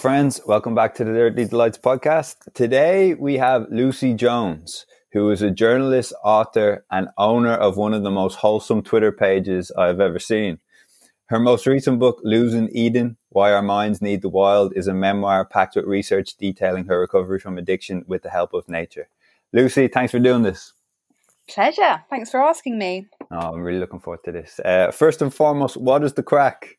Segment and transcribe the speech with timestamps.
[0.00, 0.40] Friends.
[0.46, 2.50] Welcome back to the Dirty Delights podcast.
[2.54, 8.02] Today we have Lucy Jones, who is a journalist, author, and owner of one of
[8.02, 10.58] the most wholesome Twitter pages I've ever seen.
[11.26, 15.44] Her most recent book, Losing Eden Why Our Minds Need the Wild, is a memoir
[15.44, 19.06] packed with research detailing her recovery from addiction with the help of nature.
[19.52, 20.72] Lucy, thanks for doing this.
[21.46, 22.02] Pleasure.
[22.08, 23.06] Thanks for asking me.
[23.30, 24.60] Oh, I'm really looking forward to this.
[24.64, 26.78] Uh, first and foremost, what is the crack?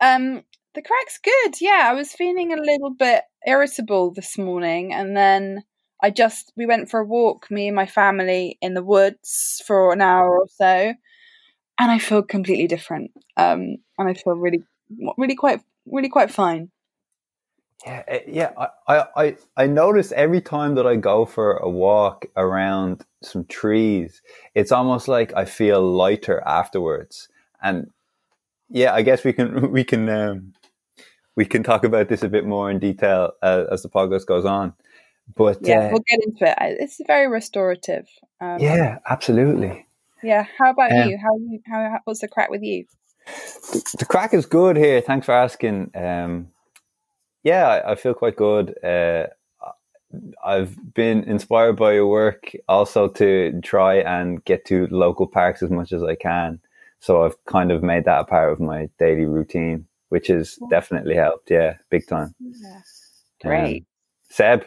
[0.00, 1.60] Um, the crack's good.
[1.60, 5.64] Yeah, I was feeling a little bit irritable this morning, and then
[6.02, 9.92] I just we went for a walk, me and my family, in the woods for
[9.92, 10.94] an hour or so,
[11.78, 13.10] and I feel completely different.
[13.36, 14.62] Um, and I feel really,
[15.16, 16.70] really quite, really quite fine.
[17.84, 18.52] Yeah, eh, yeah.
[18.86, 24.22] I, I, I notice every time that I go for a walk around some trees,
[24.54, 27.28] it's almost like I feel lighter afterwards.
[27.60, 27.90] And
[28.70, 30.52] yeah, I guess we can we can um,
[31.36, 34.44] we can talk about this a bit more in detail uh, as the podcast goes
[34.44, 34.74] on.
[35.34, 36.76] But yeah, uh, we'll get into it.
[36.80, 38.06] It's very restorative.
[38.40, 39.86] Um, yeah, absolutely.
[40.22, 40.46] Yeah.
[40.58, 41.18] How about um, you?
[41.18, 41.30] How
[41.66, 42.84] how what's the crack with you?
[43.72, 45.00] The, the crack is good here.
[45.00, 45.90] Thanks for asking.
[45.94, 46.48] Um,
[47.44, 48.74] yeah, I, I, feel quite good.
[48.84, 49.26] Uh,
[50.44, 55.70] I've been inspired by your work also to try and get to local parks as
[55.70, 56.60] much as I can.
[57.00, 61.14] So I've kind of made that a part of my daily routine, which has definitely
[61.14, 61.50] helped.
[61.50, 62.34] Yeah, big time.
[62.38, 62.80] Yeah.
[63.40, 63.78] Great.
[63.78, 63.86] Um,
[64.30, 64.64] Seb,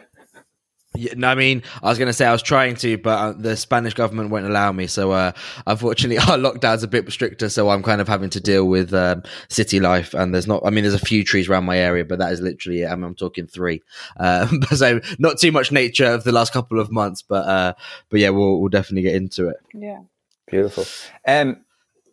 [0.96, 3.32] yeah, no, I mean, I was going to say I was trying to, but uh,
[3.32, 4.86] the Spanish government won't allow me.
[4.86, 5.32] So, uh,
[5.66, 7.48] unfortunately, our lockdown's a bit stricter.
[7.48, 10.14] So, I'm kind of having to deal with um, city life.
[10.14, 12.40] And there's not, I mean, there's a few trees around my area, but that is
[12.40, 12.86] literally it.
[12.86, 13.82] I I'm talking three.
[14.18, 17.74] Um, so, not too much nature of the last couple of months, but uh,
[18.08, 19.56] but yeah, we'll, we'll definitely get into it.
[19.74, 20.00] Yeah.
[20.48, 20.84] Beautiful.
[21.26, 21.64] Um,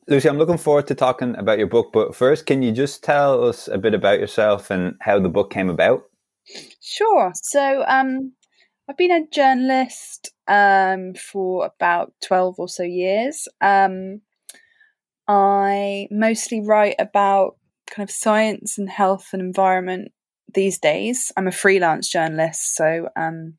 [0.08, 1.92] Lucy, I'm looking forward to talking about your book.
[1.94, 5.50] But first, can you just tell us a bit about yourself and how the book
[5.50, 6.04] came about?
[6.82, 7.32] Sure.
[7.36, 8.34] So, um,
[8.90, 13.48] I've been a journalist um, for about 12 or so years.
[13.62, 14.22] Um,
[15.28, 17.56] I mostly write about
[17.90, 20.12] kind of science and health and environment
[20.54, 21.32] these days.
[21.38, 23.54] I'm a freelance journalist, so um,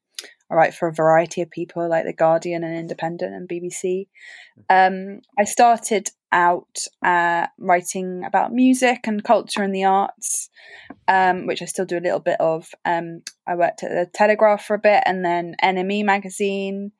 [0.50, 4.08] I write for a variety of people like The Guardian and Independent and BBC.
[4.68, 10.50] Um, I started out uh, writing about music and culture and the arts,
[11.08, 12.68] um, which I still do a little bit of.
[12.84, 16.92] Um, I worked at the Telegraph for a bit and then NME magazine.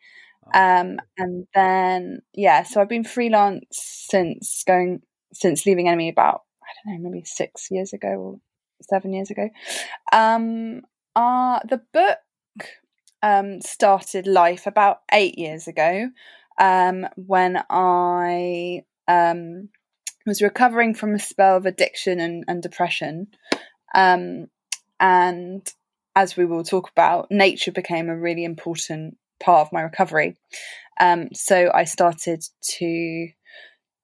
[0.55, 3.67] Um, and then, yeah, so I've been freelance
[4.09, 5.03] since going,
[5.33, 8.41] since leaving NME about, I don't know, maybe six years ago or
[8.83, 9.49] seven years ago.
[10.13, 10.83] Um,
[11.17, 12.19] uh, the book
[13.23, 16.11] um, started life about eight years ago
[16.61, 19.69] um, when I um,
[20.27, 23.29] was recovering from a spell of addiction and, and depression.
[23.95, 24.47] Um,
[24.99, 25.67] and
[26.17, 30.37] as we will talk about, nature became a really important part of my recovery.
[31.01, 32.45] Um, so I started
[32.79, 33.29] to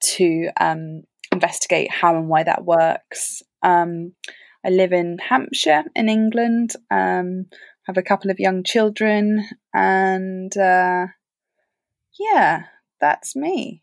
[0.03, 3.43] to um, investigate how and why that works.
[3.63, 4.15] Um,
[4.65, 6.73] I live in Hampshire in England.
[6.91, 7.47] Um,
[7.87, 11.07] have a couple of young children, and uh,
[12.19, 12.65] yeah,
[13.01, 13.83] that's me.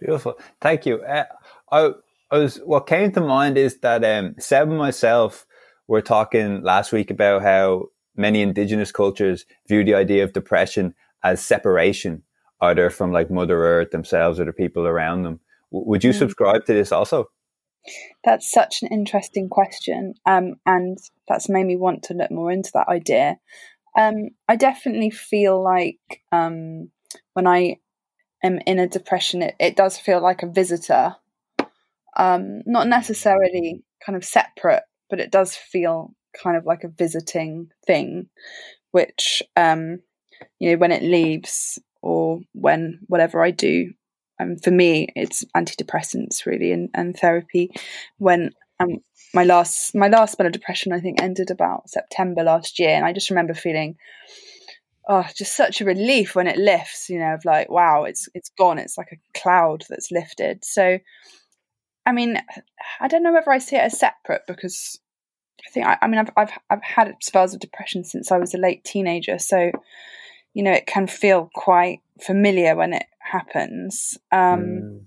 [0.00, 0.38] Beautiful.
[0.60, 1.02] Thank you.
[1.02, 1.24] Uh,
[1.72, 1.90] I,
[2.30, 5.46] I, was what came to mind is that um, Seb and myself
[5.86, 7.86] were talking last week about how
[8.16, 10.94] many indigenous cultures view the idea of depression
[11.24, 12.22] as separation,
[12.60, 15.40] either from like Mother Earth themselves or the people around them.
[15.72, 16.18] W- would you mm.
[16.18, 17.26] subscribe to this also?
[18.24, 22.70] That's such an interesting question, um, and that's made me want to look more into
[22.74, 23.38] that idea.
[23.96, 26.90] Um, I definitely feel like um,
[27.32, 27.78] when I
[28.42, 31.16] am in a depression, it, it does feel like a visitor.
[32.16, 37.70] Um, not necessarily kind of separate, but it does feel kind of like a visiting
[37.86, 38.28] thing,
[38.90, 40.00] which, um,
[40.58, 43.92] you know, when it leaves or when whatever I do,
[44.40, 47.70] um, for me, it's antidepressants really and, and therapy.
[48.18, 48.98] When um,
[49.34, 53.04] my last my last spell of depression, I think, ended about September last year, and
[53.04, 53.96] I just remember feeling
[55.08, 58.50] oh, just such a relief when it lifts, you know, of like, wow, it's it's
[58.50, 58.78] gone.
[58.78, 60.64] It's like a cloud that's lifted.
[60.64, 60.98] So,
[62.04, 62.40] I mean,
[63.00, 65.00] I don't know whether I see it as separate because
[65.66, 68.54] I think I, I mean I've I've I've had spells of depression since I was
[68.54, 69.38] a late teenager.
[69.38, 69.72] So,
[70.52, 74.18] you know, it can feel quite familiar when it happens.
[74.30, 75.00] Um, mm.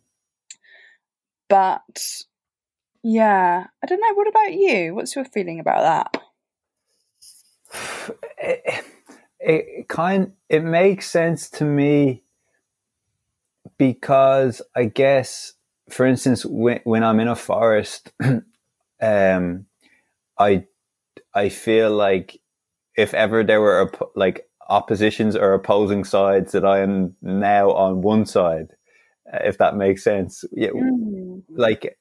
[1.47, 2.23] But
[3.03, 4.13] yeah, I don't know.
[4.15, 4.95] What about you?
[4.95, 6.13] What's your feeling about
[7.73, 8.93] that?
[9.43, 12.23] it kind it makes sense to me
[13.77, 15.53] because I guess,
[15.89, 18.11] for instance, when when I'm in a forest,
[19.01, 19.65] um,
[20.37, 20.65] I
[21.33, 22.39] I feel like
[22.95, 28.25] if ever there were like oppositions or opposing sides, that I am now on one
[28.25, 28.67] side,
[29.33, 30.43] uh, if that makes sense.
[30.51, 31.41] Yeah, mm.
[31.49, 31.97] like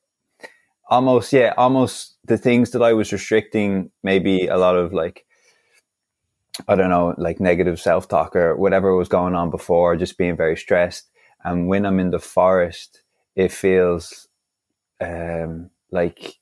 [0.89, 5.25] almost yeah, almost the things that I was restricting, maybe a lot of like
[6.69, 10.37] I don't know, like negative self talk or whatever was going on before, just being
[10.37, 11.09] very stressed.
[11.45, 13.03] And when I'm in the forest,
[13.35, 14.29] it feels
[15.01, 16.39] um, like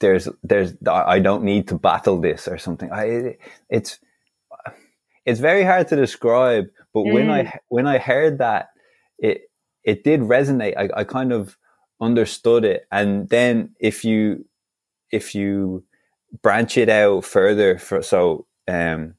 [0.00, 2.92] there's there's I don't need to battle this or something.
[2.92, 3.36] I
[3.70, 3.98] it's
[5.24, 7.12] it's very hard to describe, but mm.
[7.12, 7.52] when I mm.
[7.68, 8.68] when I heard that,
[9.18, 9.50] it
[9.82, 10.76] it did resonate.
[10.76, 11.56] I, I kind of
[12.00, 14.44] understood it, and then if you
[15.10, 15.84] if you
[16.42, 19.14] branch it out further, for so um,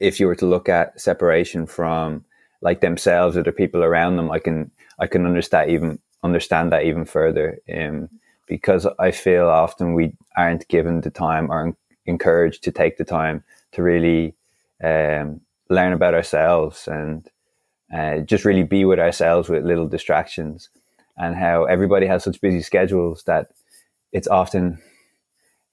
[0.00, 2.24] if you were to look at separation from
[2.62, 6.84] like themselves or the people around them, I can I can understand even understand that
[6.84, 7.58] even further.
[7.72, 8.08] Um,
[8.46, 11.76] because I feel often we aren't given the time or
[12.06, 14.34] encouraged to take the time to really
[14.82, 17.30] um, learn about ourselves and
[17.94, 20.68] uh, just really be with ourselves with little distractions
[21.16, 23.48] and how everybody has such busy schedules that
[24.12, 24.78] it's often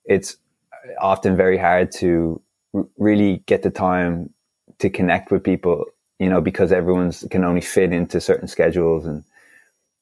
[0.04, 0.36] it's
[1.00, 2.40] often very hard to
[2.98, 4.32] really get the time
[4.78, 5.84] to connect with people
[6.18, 9.24] you know because everyone's can only fit into certain schedules and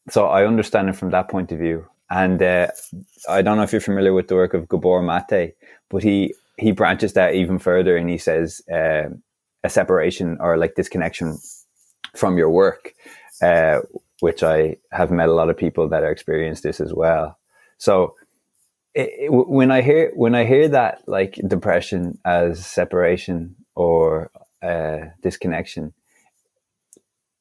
[0.08, 2.68] so I understand it from that point of view and uh,
[3.28, 5.54] I don't know if you're familiar with the work of Gabor Mate,
[5.90, 9.08] but he he branches that even further, and he says uh,
[9.64, 11.36] a separation or like disconnection
[12.14, 12.94] from your work,
[13.42, 13.80] uh,
[14.20, 17.38] which I have met a lot of people that are experienced this as well.
[17.78, 18.14] So
[18.96, 24.30] it, it, when I hear when I hear that like depression as separation or
[24.62, 25.92] uh, disconnection,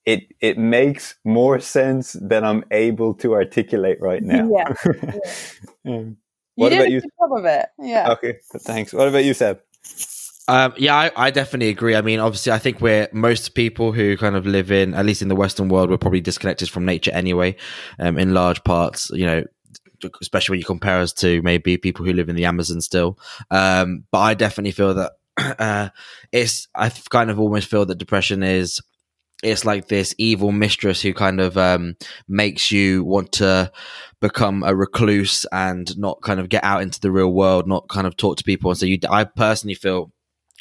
[0.06, 4.50] it it makes more sense than I'm able to articulate right now.
[4.52, 4.74] Yeah.
[5.86, 5.96] yeah.
[5.96, 6.18] um,
[6.56, 7.02] what you about you?
[7.22, 7.66] Of it.
[7.80, 8.12] Yeah.
[8.12, 8.38] Okay.
[8.60, 8.92] Thanks.
[8.92, 9.62] What about you, Seb?
[10.48, 11.96] Um, yeah, I, I, definitely agree.
[11.96, 15.24] I mean, obviously, I think we're most people who kind of live in, at least
[15.24, 17.56] in the Western world, we're probably disconnected from nature anyway,
[17.98, 19.10] um, in large parts.
[19.10, 19.44] You know,
[20.22, 23.18] especially when you compare us to maybe people who live in the Amazon still.
[23.52, 25.12] Um, but I definitely feel that
[25.60, 25.90] uh,
[26.32, 26.68] it's.
[26.74, 28.82] I kind of almost feel that depression is
[29.44, 31.96] it's like this evil mistress who kind of um,
[32.28, 33.72] makes you want to
[34.22, 38.08] become a recluse and not kind of get out into the real world, not kind
[38.08, 38.72] of talk to people.
[38.72, 40.12] And so you, I personally feel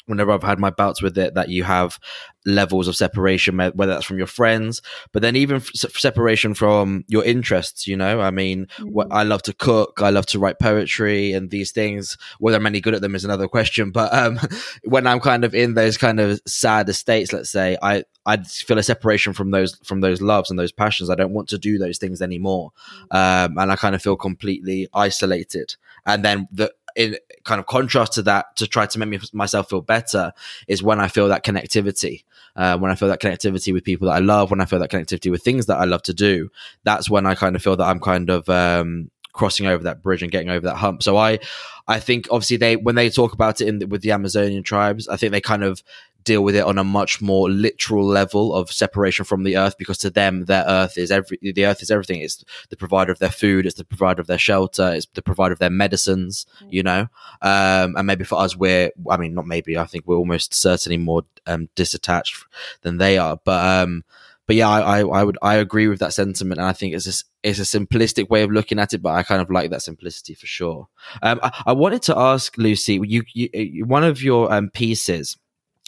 [0.05, 1.99] whenever I've had my bouts with it, that you have
[2.45, 4.81] levels of separation, whether that's from your friends,
[5.11, 7.87] but then even separation from your interests.
[7.87, 9.11] You know, I mean, mm-hmm.
[9.11, 12.17] I love to cook, I love to write poetry, and these things.
[12.39, 13.91] Whether I'm any good at them is another question.
[13.91, 14.39] But um,
[14.83, 18.77] when I'm kind of in those kind of sad estates, let's say, I I feel
[18.77, 21.09] a separation from those from those loves and those passions.
[21.09, 22.71] I don't want to do those things anymore,
[23.11, 23.51] mm-hmm.
[23.51, 25.75] um, and I kind of feel completely isolated.
[26.05, 29.69] And then the in kind of contrast to that, to try to make me, myself
[29.69, 30.31] feel better,
[30.67, 32.23] is when I feel that connectivity.
[32.55, 34.89] Uh, when I feel that connectivity with people that I love, when I feel that
[34.89, 36.49] connectivity with things that I love to do,
[36.83, 40.23] that's when I kind of feel that I'm kind of um, crossing over that bridge
[40.23, 41.03] and getting over that hump.
[41.03, 41.39] So I,
[41.87, 45.07] I think obviously they when they talk about it in the, with the Amazonian tribes,
[45.09, 45.83] I think they kind of
[46.25, 49.97] deal with it on a much more literal level of separation from the earth because
[49.99, 52.21] to them their earth is every the earth is everything.
[52.21, 55.53] It's the provider of their food it's the provider of their shelter it's the provider
[55.53, 57.07] of their medicines you know?
[57.41, 60.97] Um, and maybe for us we're i mean not maybe i think we're almost certainly
[60.97, 62.43] more um, disattached
[62.81, 63.37] than they are.
[63.43, 64.03] But um
[64.47, 67.07] but yeah, I, I, I would I agree with that sentiment, and I think it's
[67.07, 69.81] a, it's a simplistic way of looking at it, but I kind of like that
[69.81, 70.87] simplicity for sure.
[71.23, 75.35] Um, I, I wanted to ask Lucy, you, you one of your um, pieces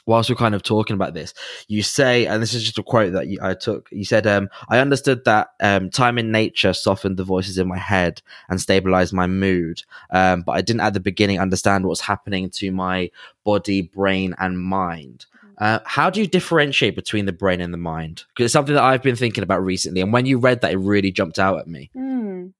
[0.07, 1.35] whilst we're kind of talking about this,
[1.67, 3.87] you say, and this is just a quote that you, I took.
[3.91, 7.77] You said, um, "I understood that um, time in nature softened the voices in my
[7.77, 12.49] head and stabilized my mood, um, but I didn't at the beginning understand what's happening
[12.51, 13.11] to my
[13.43, 15.27] body, brain, and mind."
[15.59, 18.25] Uh, how do you differentiate between the brain and the mind?
[18.29, 20.77] Because it's something that I've been thinking about recently, and when you read that, it
[20.77, 21.89] really jumped out at me.
[21.95, 22.53] Mm.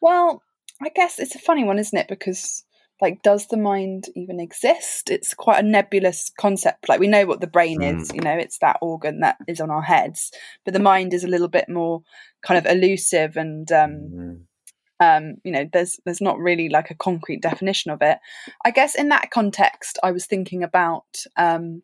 [0.00, 0.42] Well,
[0.82, 2.08] I guess it's a funny one, isn't it?
[2.08, 2.64] Because
[3.02, 7.40] like does the mind even exist it's quite a nebulous concept like we know what
[7.40, 8.00] the brain mm.
[8.00, 10.30] is you know it's that organ that is on our heads
[10.64, 12.02] but the mind is a little bit more
[12.42, 14.40] kind of elusive and um, mm.
[15.00, 18.18] um, you know there's there's not really like a concrete definition of it
[18.64, 21.04] i guess in that context i was thinking about
[21.36, 21.82] um,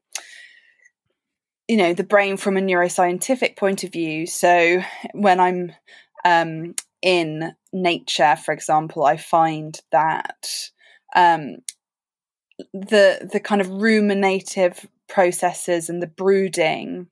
[1.66, 4.80] you know the brain from a neuroscientific point of view so
[5.12, 5.72] when i'm
[6.24, 10.70] um, in nature for example i find that
[11.14, 11.56] um,
[12.72, 17.08] the the kind of ruminative processes and the brooding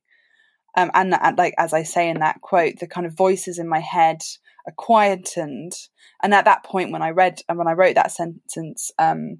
[0.76, 3.66] um, and, and like as I say in that quote, the kind of voices in
[3.66, 4.22] my head
[4.66, 5.72] are quietened.
[6.22, 9.38] And at that point, when I read and when I wrote that sentence, um,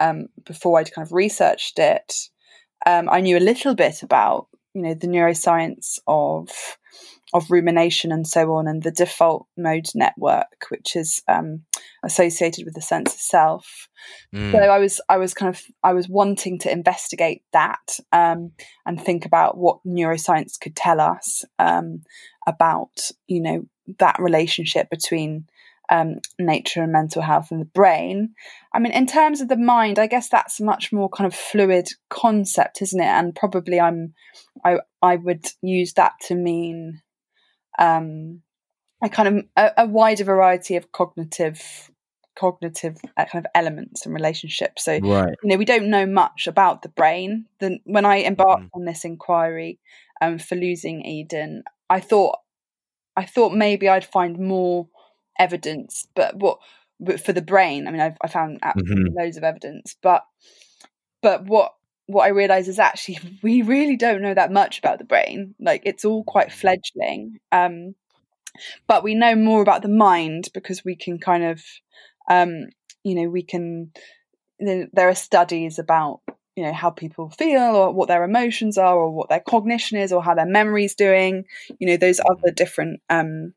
[0.00, 2.14] um, before I'd kind of researched it,
[2.86, 6.48] um, I knew a little bit about you know the neuroscience of
[7.34, 11.62] of rumination and so on, and the default mode network, which is um,
[12.04, 13.88] associated with the sense of self.
[14.34, 14.52] Mm.
[14.52, 18.52] So I was I was kind of I was wanting to investigate that um,
[18.86, 22.02] and think about what neuroscience could tell us um,
[22.46, 23.66] about you know
[23.98, 25.46] that relationship between
[25.90, 28.34] um, nature and mental health and the brain.
[28.72, 31.34] I mean, in terms of the mind, I guess that's a much more kind of
[31.34, 33.06] fluid concept, isn't it?
[33.06, 34.14] And probably I'm,
[34.64, 37.00] I, I would use that to mean
[37.78, 38.42] um,
[39.02, 41.90] a kind of a, a wider variety of cognitive
[42.38, 44.84] cognitive uh, kind of elements and relationships.
[44.84, 45.34] So, right.
[45.42, 47.46] you know, we don't know much about the brain.
[47.58, 48.70] Then, when I embarked mm.
[48.74, 49.80] on this inquiry
[50.20, 52.38] um, for losing Eden, I thought
[53.16, 54.88] I thought maybe I'd find more
[55.38, 56.58] evidence, but what
[57.00, 59.16] but for the brain, I mean, I've, I found mm-hmm.
[59.16, 60.24] loads of evidence, but
[61.22, 61.74] but what
[62.08, 65.54] what I realize is actually we really don't know that much about the brain.
[65.60, 67.38] Like it's all quite fledgling.
[67.52, 67.94] Um,
[68.88, 71.62] but we know more about the mind because we can kind of,
[72.28, 72.66] um,
[73.04, 73.92] you know, we can.
[74.58, 76.20] There are studies about
[76.56, 80.12] you know how people feel or what their emotions are or what their cognition is
[80.12, 81.44] or how their memory's doing.
[81.78, 83.54] You know those other different um,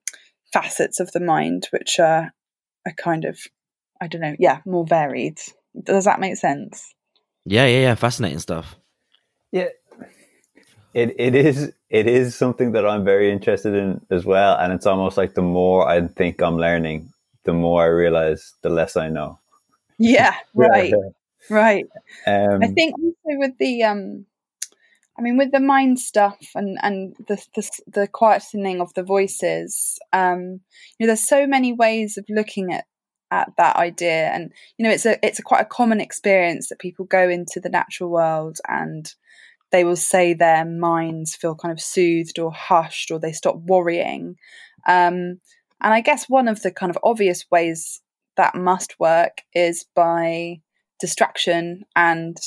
[0.53, 2.31] facets of the mind which are
[2.85, 3.39] are kind of
[3.99, 5.39] I don't know, yeah, more varied.
[5.83, 6.93] Does that make sense?
[7.45, 7.95] Yeah, yeah, yeah.
[7.95, 8.75] Fascinating stuff.
[9.51, 9.69] Yeah.
[10.93, 14.57] It it is it is something that I'm very interested in as well.
[14.57, 17.11] And it's almost like the more I think I'm learning,
[17.45, 19.39] the more I realize the less I know.
[19.97, 20.93] Yeah, right.
[21.49, 21.85] right.
[22.27, 24.25] Um, I think also with the um
[25.17, 29.99] I mean, with the mind stuff and and the the, the quietening of the voices,
[30.13, 30.61] um,
[30.97, 32.85] you know, there's so many ways of looking at
[33.31, 36.79] at that idea, and you know, it's a it's a quite a common experience that
[36.79, 39.13] people go into the natural world and
[39.71, 44.35] they will say their minds feel kind of soothed or hushed or they stop worrying.
[44.85, 45.39] Um,
[45.81, 48.01] and I guess one of the kind of obvious ways
[48.37, 50.61] that must work is by
[50.99, 52.37] distraction and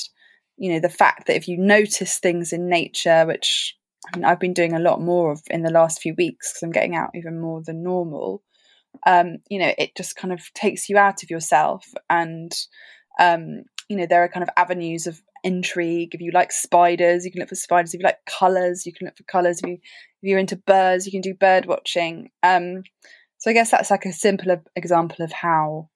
[0.57, 3.75] you know the fact that if you notice things in nature which
[4.13, 6.63] I mean, I've been doing a lot more of in the last few weeks because
[6.63, 8.43] I'm getting out even more than normal.
[9.05, 12.51] Um, you know, it just kind of takes you out of yourself, and
[13.19, 16.15] um, you know, there are kind of avenues of intrigue.
[16.15, 17.93] If you like spiders, you can look for spiders.
[17.93, 19.61] If you like colours, you can look for colours.
[19.61, 22.31] If you if you're into birds, you can do bird watching.
[22.43, 22.83] Um,
[23.37, 25.89] so I guess that's like a simple example of how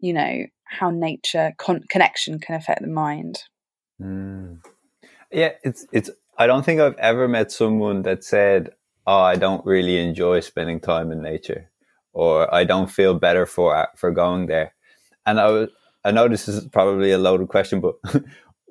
[0.00, 3.42] you know how nature con- connection can affect the mind.
[4.00, 4.60] Mm.
[5.30, 6.10] Yeah, it's it's.
[6.36, 8.70] I don't think I've ever met someone that said,
[9.06, 11.70] "Oh, I don't really enjoy spending time in nature,"
[12.12, 14.74] or "I don't feel better for for going there."
[15.26, 15.68] And I was,
[16.04, 17.96] I know this is probably a loaded question, but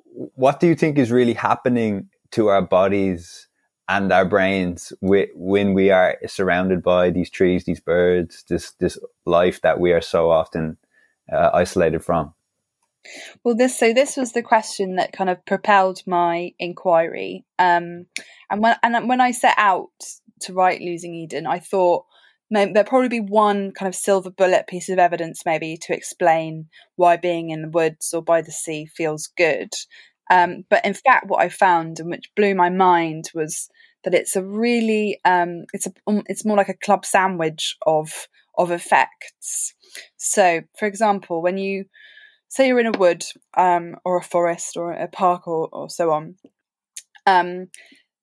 [0.04, 3.48] what do you think is really happening to our bodies
[3.88, 9.62] and our brains when we are surrounded by these trees, these birds, this this life
[9.62, 10.76] that we are so often
[11.32, 12.34] uh, isolated from?
[13.42, 17.44] Well, this so this was the question that kind of propelled my inquiry.
[17.58, 18.06] Um,
[18.50, 19.90] and when and when I set out
[20.40, 22.04] to write Losing Eden, I thought
[22.50, 27.16] there'd probably be one kind of silver bullet piece of evidence, maybe to explain why
[27.16, 29.70] being in the woods or by the sea feels good.
[30.30, 33.68] Um, but in fact, what I found and which blew my mind was
[34.04, 38.28] that it's a really um, it's a um, it's more like a club sandwich of
[38.56, 39.74] of effects.
[40.16, 41.86] So, for example, when you
[42.48, 43.24] say you're in a wood
[43.56, 46.36] um, or a forest or a park or, or so on,
[47.26, 47.68] um,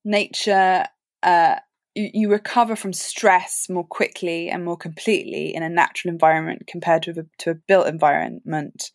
[0.04, 0.86] nature,
[1.24, 1.56] uh,
[1.96, 7.12] you, recover from stress more quickly and more completely in a natural environment compared to
[7.12, 8.92] a, to a built environment.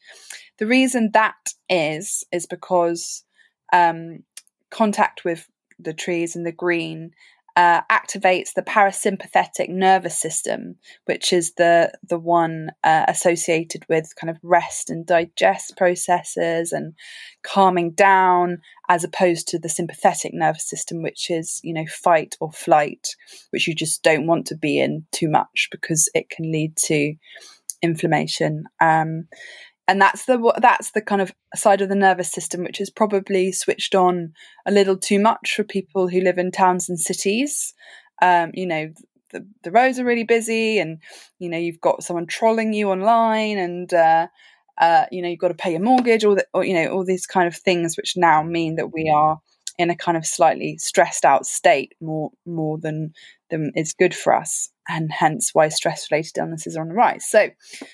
[0.59, 1.35] The reason that
[1.69, 3.25] is, is because
[3.73, 4.25] um,
[4.71, 7.12] contact with the trees and the green
[7.57, 10.76] uh, activates the parasympathetic nervous system,
[11.07, 16.95] which is the the one uh, associated with kind of rest and digest processes and
[17.42, 22.52] calming down, as opposed to the sympathetic nervous system, which is you know fight or
[22.52, 23.16] flight,
[23.50, 27.14] which you just don't want to be in too much because it can lead to
[27.83, 28.64] inflammation.
[28.80, 29.26] Um,
[29.90, 33.50] and that's the that's the kind of side of the nervous system which is probably
[33.50, 34.32] switched on
[34.64, 37.75] a little too much for people who live in towns and cities.
[38.23, 38.92] Um, you know,
[39.32, 40.99] the, the roads are really busy, and
[41.40, 44.28] you know you've got someone trolling you online, and uh,
[44.78, 47.04] uh, you know you've got to pay your mortgage, or, the, or you know all
[47.04, 49.40] these kind of things, which now mean that we are
[49.80, 53.12] in a kind of slightly stressed out state more more than
[53.49, 57.26] than is good for us and hence why stress related illnesses are on the rise.
[57.26, 57.49] So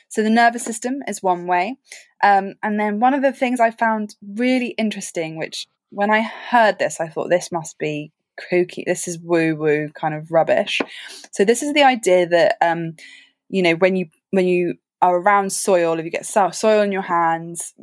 [0.09, 1.77] so the nervous system is one way.
[2.23, 6.79] Um, and then one of the things i found really interesting which when i heard
[6.79, 10.81] this i thought this must be kooky this is woo woo kind of rubbish.
[11.31, 12.97] So this is the idea that um,
[13.49, 17.03] you know when you when you are around soil if you get soil in your
[17.03, 17.75] hands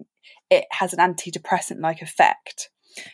[0.50, 2.70] it has an antidepressant like effect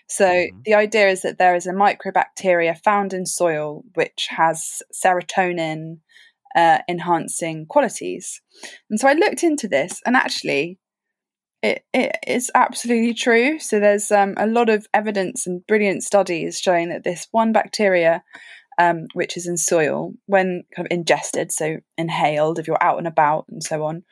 [0.08, 0.60] so mm-hmm.
[0.66, 5.98] the idea is that there is a microbacteria found in soil which has serotonin
[6.56, 8.42] uh, enhancing qualities.
[8.90, 10.80] And so I looked into this, and actually,
[11.62, 13.60] it, it is absolutely true.
[13.60, 18.24] So there's um, a lot of evidence and brilliant studies showing that this one bacteria,
[18.78, 23.08] um, which is in soil, when kind of ingested, so inhaled, if you're out and
[23.08, 24.04] about and so on,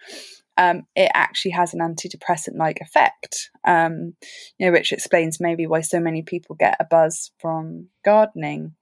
[0.58, 4.16] um, it actually has an antidepressant like effect, um,
[4.58, 8.74] you know, which explains maybe why so many people get a buzz from gardening.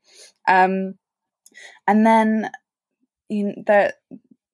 [0.47, 0.95] Um,
[1.87, 2.49] and then
[3.29, 3.93] you know, the,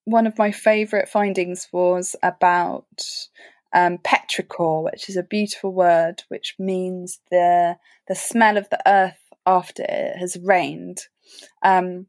[0.06, 3.04] one of my favourite findings was about
[3.74, 9.22] um, petrichor, which is a beautiful word which means the the smell of the earth
[9.46, 11.00] after it has rained.
[11.64, 12.08] Um,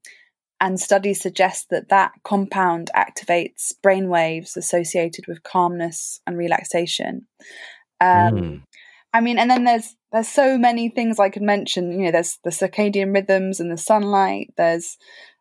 [0.63, 7.27] and studies suggest that that compound activates brain waves associated with calmness and relaxation.
[8.01, 8.63] Um, mm.
[9.13, 11.91] I mean, and then there's there's so many things I could mention.
[11.91, 14.55] You know, there's the circadian rhythms and the sunlight.
[14.57, 14.99] There's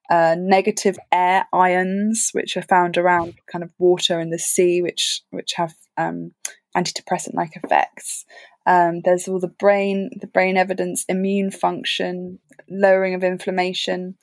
[0.09, 5.21] uh, negative air ions, which are found around kind of water and the sea, which
[5.29, 6.31] which have um,
[6.75, 8.25] antidepressant like effects.
[8.65, 14.15] Um, there's all the brain, the brain evidence, immune function, lowering of inflammation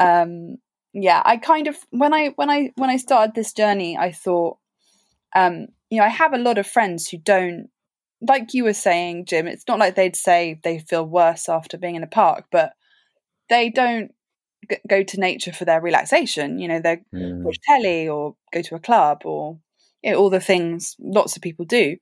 [0.00, 0.56] um,
[0.92, 4.58] yeah, I kind of when I when I when I started this journey, I thought,
[5.34, 7.68] um, you know, I have a lot of friends who don't
[8.20, 9.46] like you were saying, Jim.
[9.46, 12.72] It's not like they'd say they feel worse after being in a park, but
[13.48, 14.12] they don't
[14.70, 16.58] g- go to nature for their relaxation.
[16.58, 17.42] You know, they mm.
[17.42, 19.58] watch telly or go to a club or
[20.02, 21.96] you know, all the things lots of people do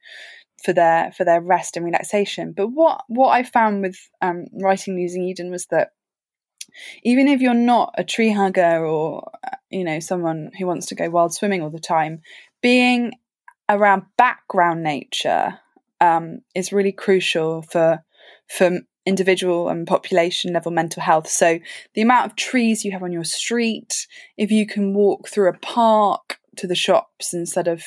[0.65, 2.53] for their for their rest and relaxation.
[2.57, 5.91] But what what I found with um, writing Losing Eden was that
[7.03, 9.31] even if you're not a tree hugger or
[9.71, 12.21] you know someone who wants to go wild swimming all the time
[12.61, 13.13] being
[13.69, 15.59] around background nature
[16.01, 18.05] um, is really crucial for
[18.49, 21.29] for individual and population level mental health.
[21.29, 21.59] So
[21.95, 24.07] the amount of trees you have on your street
[24.37, 27.83] if you can walk through a park to the shops instead of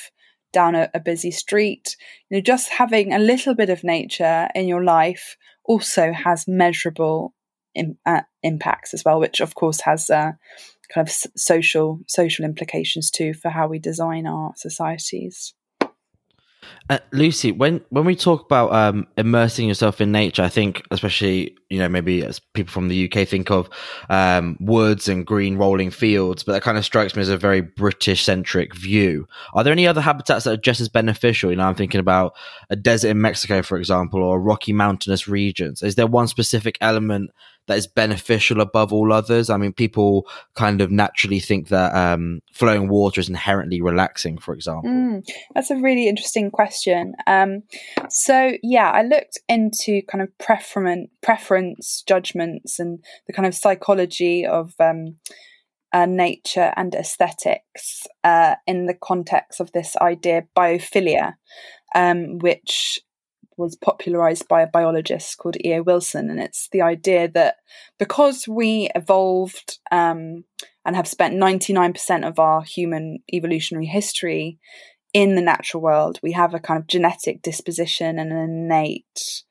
[0.52, 1.98] down a, a busy street
[2.30, 7.34] you know just having a little bit of nature in your life also has measurable
[7.76, 10.32] in, uh, impacts as well, which of course has uh,
[10.94, 15.54] kind of social social implications too for how we design our societies.
[16.90, 21.56] Uh, Lucy, when when we talk about um, immersing yourself in nature, I think especially
[21.76, 23.70] you know maybe as people from the UK think of
[24.10, 27.60] um, woods and green rolling fields, but that kind of strikes me as a very
[27.60, 29.28] British centric view.
[29.54, 31.50] Are there any other habitats that are just as beneficial?
[31.50, 32.34] You know, I'm thinking about
[32.70, 35.84] a desert in Mexico, for example, or rocky mountainous regions.
[35.84, 37.32] Is there one specific element
[37.68, 39.50] that is beneficial above all others?
[39.50, 44.54] I mean, people kind of naturally think that um, flowing water is inherently relaxing, for
[44.54, 44.90] example.
[44.90, 47.16] Mm, that's a really interesting question.
[47.28, 47.64] Um,
[48.10, 51.64] so, yeah, I looked into kind of preference, preference
[52.08, 55.17] judgments and the kind of psychology of um,
[55.93, 61.36] uh, nature and aesthetics uh, in the context of this idea biophilia,
[61.95, 62.99] um, which
[63.58, 65.82] was popularized by a biologist called E.O.
[65.84, 66.30] Wilson.
[66.30, 67.56] And it's the idea that
[67.97, 70.43] because we evolved um,
[70.86, 74.60] and have spent 99% of our human evolutionary history
[75.13, 79.43] in the natural world, we have a kind of genetic disposition and an innate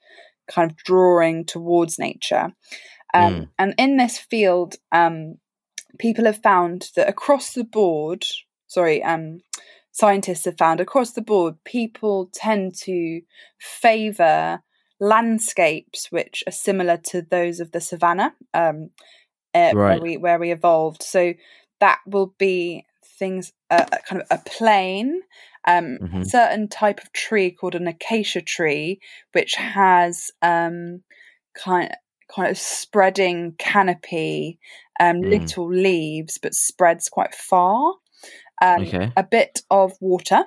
[0.51, 2.53] kind of drawing towards nature.
[3.13, 3.49] Um, mm.
[3.59, 5.37] And in this field, um,
[5.99, 8.25] people have found that across the board,
[8.67, 9.41] sorry, um,
[9.93, 13.21] scientists have found across the board, people tend to
[13.59, 14.61] favour
[15.01, 18.91] landscapes which are similar to those of the savannah, um,
[19.55, 19.75] uh, right.
[19.75, 21.03] where we where we evolved.
[21.03, 21.35] So
[21.81, 22.87] that will be
[23.19, 25.21] things uh, kind of a plain
[25.67, 26.23] um, mm-hmm.
[26.25, 29.01] certain type of tree called an acacia tree
[29.33, 31.03] which has um,
[31.55, 31.97] kind of,
[32.35, 34.59] kind of spreading canopy
[35.01, 35.31] um, mm.
[35.31, 37.95] little leaves but spreads quite far
[38.63, 39.13] um, okay.
[39.17, 40.45] a bit of water,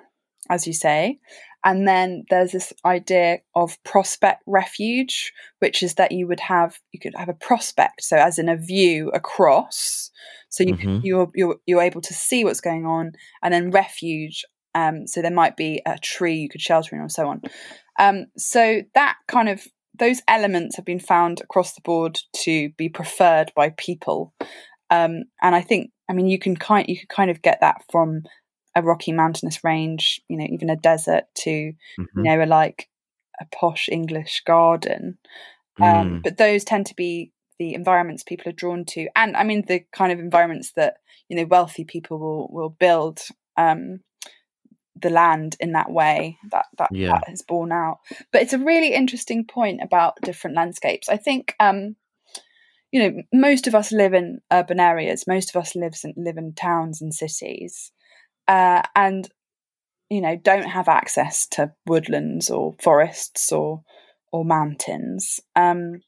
[0.49, 1.19] as you say.
[1.67, 6.99] And then there's this idea of prospect refuge, which is that you would have you
[7.01, 10.09] could have a prospect, so as in a view across,
[10.47, 10.99] so you mm-hmm.
[11.03, 13.11] you're, you're you're able to see what's going on,
[13.43, 14.45] and then refuge.
[14.75, 17.41] Um, so there might be a tree you could shelter in, or so on.
[17.99, 19.67] Um, so that kind of
[19.99, 24.33] those elements have been found across the board to be preferred by people,
[24.89, 27.83] um, and I think I mean you can kind you can kind of get that
[27.91, 28.23] from
[28.77, 32.03] a rocky mountainous range, you know, even a desert to mm-hmm.
[32.15, 32.87] you know a like
[33.39, 35.17] a posh English garden.
[35.79, 36.23] Um, mm.
[36.23, 39.83] But those tend to be the environments people are drawn to, and I mean the
[39.91, 43.21] kind of environments that you know wealthy people will will build
[43.57, 44.01] um,
[45.01, 47.13] the land in that way that that, yeah.
[47.13, 47.99] that has borne out.
[48.31, 51.09] But it's a really interesting point about different landscapes.
[51.09, 51.95] I think um,
[52.91, 55.25] you know most of us live in urban areas.
[55.27, 57.91] Most of us live in, live in towns and cities,
[58.47, 59.27] uh, and
[60.09, 63.83] you know don't have access to woodlands or forests or
[64.31, 65.39] or mountains.
[65.55, 66.01] Um,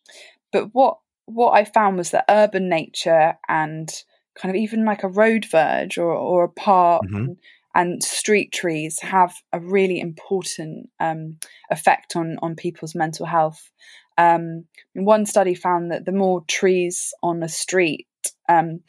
[0.52, 3.90] but what what I found was that urban nature and
[4.36, 7.16] kind of even like a road verge or, or a park mm-hmm.
[7.16, 7.38] and,
[7.76, 11.38] and, street trees have a really important um,
[11.70, 13.70] effect on on people's mental health.
[14.18, 18.08] Um, one study found that the more trees on a street
[18.50, 18.82] um,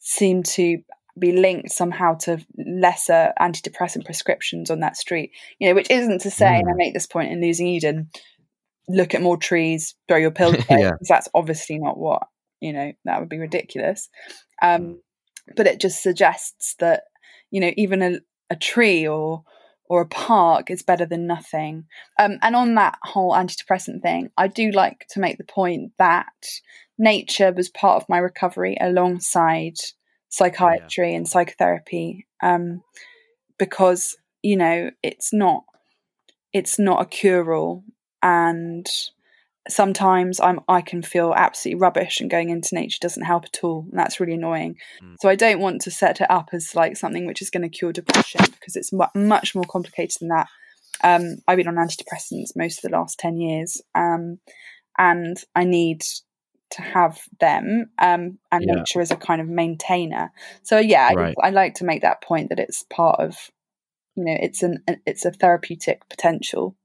[0.00, 0.78] seem to
[1.18, 5.32] be linked somehow to lesser antidepressant prescriptions on that street.
[5.58, 6.60] You know, which isn't to say, mm.
[6.60, 6.78] and I mm.
[6.78, 8.10] make this point in Losing Eden,
[8.88, 10.92] look at more trees, throw your pills away, yeah.
[10.92, 12.22] because that's obviously not what
[12.60, 12.92] you know.
[13.04, 14.08] That would be ridiculous.
[14.62, 14.96] Um, mm.
[15.56, 17.04] but it just suggests that
[17.50, 18.18] you know even a,
[18.50, 19.44] a tree or
[19.92, 21.84] or a park is better than nothing.
[22.18, 26.32] Um, and on that whole antidepressant thing, I do like to make the point that
[26.98, 29.74] nature was part of my recovery alongside
[30.32, 31.16] psychiatry yeah.
[31.16, 32.82] and psychotherapy um,
[33.58, 35.64] because you know it's not
[36.52, 37.84] it's not a cure all
[38.22, 38.86] and
[39.68, 43.86] sometimes I'm I can feel absolutely rubbish and going into nature doesn't help at all
[43.90, 44.76] and that's really annoying.
[45.02, 45.16] Mm.
[45.20, 47.68] So I don't want to set it up as like something which is going to
[47.68, 50.48] cure depression because it's mu- much more complicated than that.
[51.04, 54.38] Um, I've been on antidepressants most of the last 10 years um,
[54.98, 56.02] and I need
[56.72, 58.74] to have them um, and yeah.
[58.74, 60.32] nature as a kind of maintainer.
[60.62, 61.34] So yeah, right.
[61.42, 63.50] I, I like to make that point that it's part of
[64.16, 66.76] you know it's an it's a therapeutic potential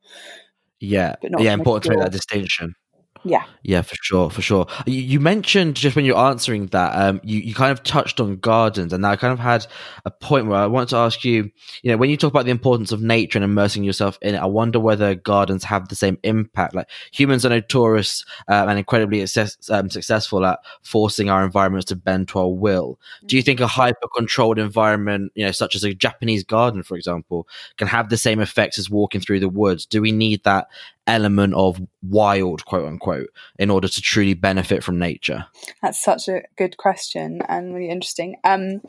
[0.79, 2.75] yeah, yeah, important to make that distinction.
[3.23, 3.43] Yeah.
[3.63, 4.67] Yeah, for sure, for sure.
[4.85, 8.37] You, you, mentioned just when you're answering that, um, you, you kind of touched on
[8.37, 9.67] gardens, and I kind of had
[10.05, 11.51] a point where I want to ask you,
[11.81, 14.39] you know, when you talk about the importance of nature and immersing yourself in it,
[14.39, 16.75] I wonder whether gardens have the same impact.
[16.75, 22.29] Like humans are notorious um, and incredibly um, successful at forcing our environments to bend
[22.29, 22.99] to our will.
[23.25, 23.81] Do you think a mm-hmm.
[23.81, 28.17] hyper controlled environment, you know, such as a Japanese garden, for example, can have the
[28.17, 29.85] same effects as walking through the woods?
[29.85, 30.67] Do we need that
[31.07, 35.45] element of wild, quote unquote, in order to truly benefit from nature?
[35.81, 38.35] That's such a good question and really interesting.
[38.43, 38.81] Um,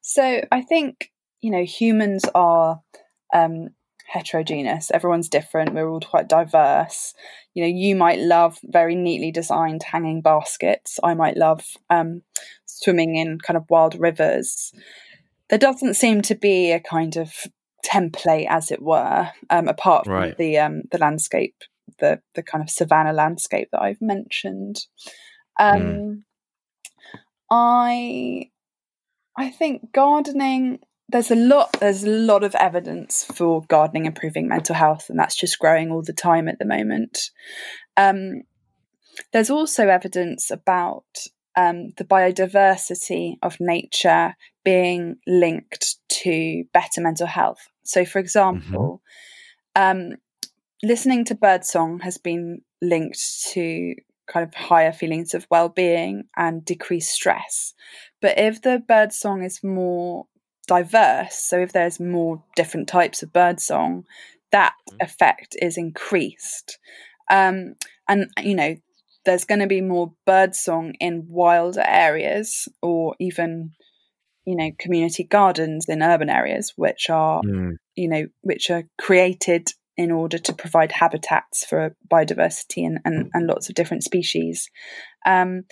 [0.00, 1.10] so I think
[1.40, 2.80] you know humans are
[3.34, 3.70] um,
[4.06, 4.90] heterogeneous.
[4.90, 5.74] Everyone's different.
[5.74, 7.14] We're all quite diverse.
[7.54, 10.98] You know, you might love very neatly designed hanging baskets.
[11.02, 12.22] I might love um,
[12.64, 14.72] swimming in kind of wild rivers.
[15.50, 17.32] There doesn't seem to be a kind of
[17.84, 20.38] template, as it were, um, apart from right.
[20.38, 21.56] the um, the landscape,
[21.98, 24.86] the the kind of savannah landscape that I've mentioned.
[25.58, 26.22] Um, mm.
[27.50, 28.50] I
[29.36, 30.80] I think gardening.
[31.10, 31.76] There's a lot.
[31.80, 36.02] There's a lot of evidence for gardening improving mental health, and that's just growing all
[36.02, 37.30] the time at the moment.
[37.96, 38.42] Um,
[39.32, 41.04] there's also evidence about
[41.56, 47.68] um, the biodiversity of nature being linked to better mental health.
[47.84, 49.02] So, for example,
[49.76, 50.12] mm-hmm.
[50.12, 50.16] um,
[50.82, 53.20] listening to birdsong has been linked
[53.52, 53.94] to
[54.26, 57.74] kind of higher feelings of well-being and decreased stress.
[58.20, 60.26] But if the birdsong is more
[60.66, 64.04] diverse, so if there's more different types of birdsong,
[64.50, 65.04] that mm-hmm.
[65.04, 66.78] effect is increased.
[67.30, 67.74] Um,
[68.08, 68.76] and you know,
[69.24, 73.72] there's going to be more birdsong in wilder areas, or even
[74.46, 77.72] you know community gardens in urban areas which are mm.
[77.94, 83.46] you know which are created in order to provide habitats for biodiversity and, and, and
[83.46, 84.68] lots of different species.
[85.24, 85.62] Um,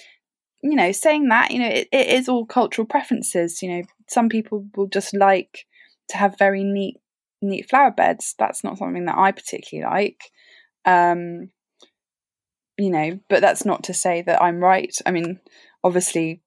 [0.63, 3.63] you know saying that you know it, it is all cultural preferences.
[3.63, 5.67] You know some people will just like
[6.09, 6.99] to have very neat
[7.41, 8.35] neat flower beds.
[8.39, 10.21] That's not something that i particularly like.
[10.85, 11.51] Um,
[12.79, 14.95] you know but that's not to say that i'm right.
[15.05, 15.41] I mean
[15.85, 16.42] obviously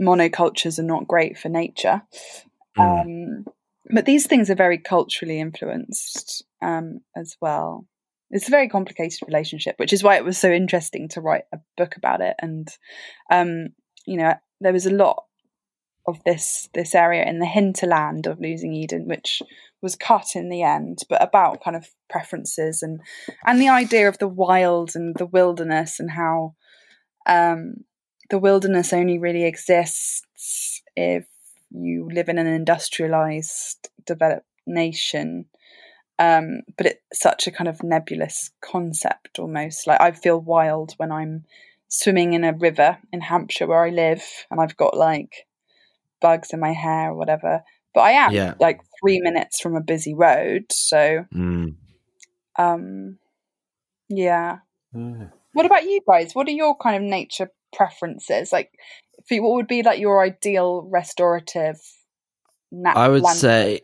[0.00, 2.02] monocultures are not great for nature.
[2.78, 3.00] Mm.
[3.00, 3.44] Um,
[3.90, 7.86] but these things are very culturally influenced um, as well.
[8.30, 11.60] It's a very complicated relationship, which is why it was so interesting to write a
[11.76, 12.34] book about it.
[12.40, 12.68] And,
[13.30, 13.68] um,
[14.04, 15.22] you know, there was a lot
[16.08, 19.42] of this this area in the hinterland of losing Eden, which
[19.82, 23.00] was cut in the end, but about kind of preferences and
[23.44, 26.54] and the idea of the wild and the wilderness and how
[27.26, 27.84] um,
[28.30, 31.26] the wilderness only really exists if
[31.70, 35.46] you live in an industrialized, developed nation.
[36.18, 39.86] Um, but it's such a kind of nebulous concept almost.
[39.86, 41.44] Like I feel wild when I'm
[41.88, 45.46] swimming in a river in Hampshire where I live and I've got like
[46.20, 47.62] bugs in my hair or whatever.
[47.94, 48.54] But I am yeah.
[48.60, 50.66] like three minutes from a busy road.
[50.70, 51.74] So, mm.
[52.58, 53.18] um,
[54.08, 54.58] yeah.
[54.94, 55.30] Mm.
[55.52, 56.34] What about you guys?
[56.34, 58.52] What are your kind of nature preferences?
[58.52, 58.72] Like,
[59.30, 61.80] what would be like your ideal restorative?
[62.84, 63.80] I would say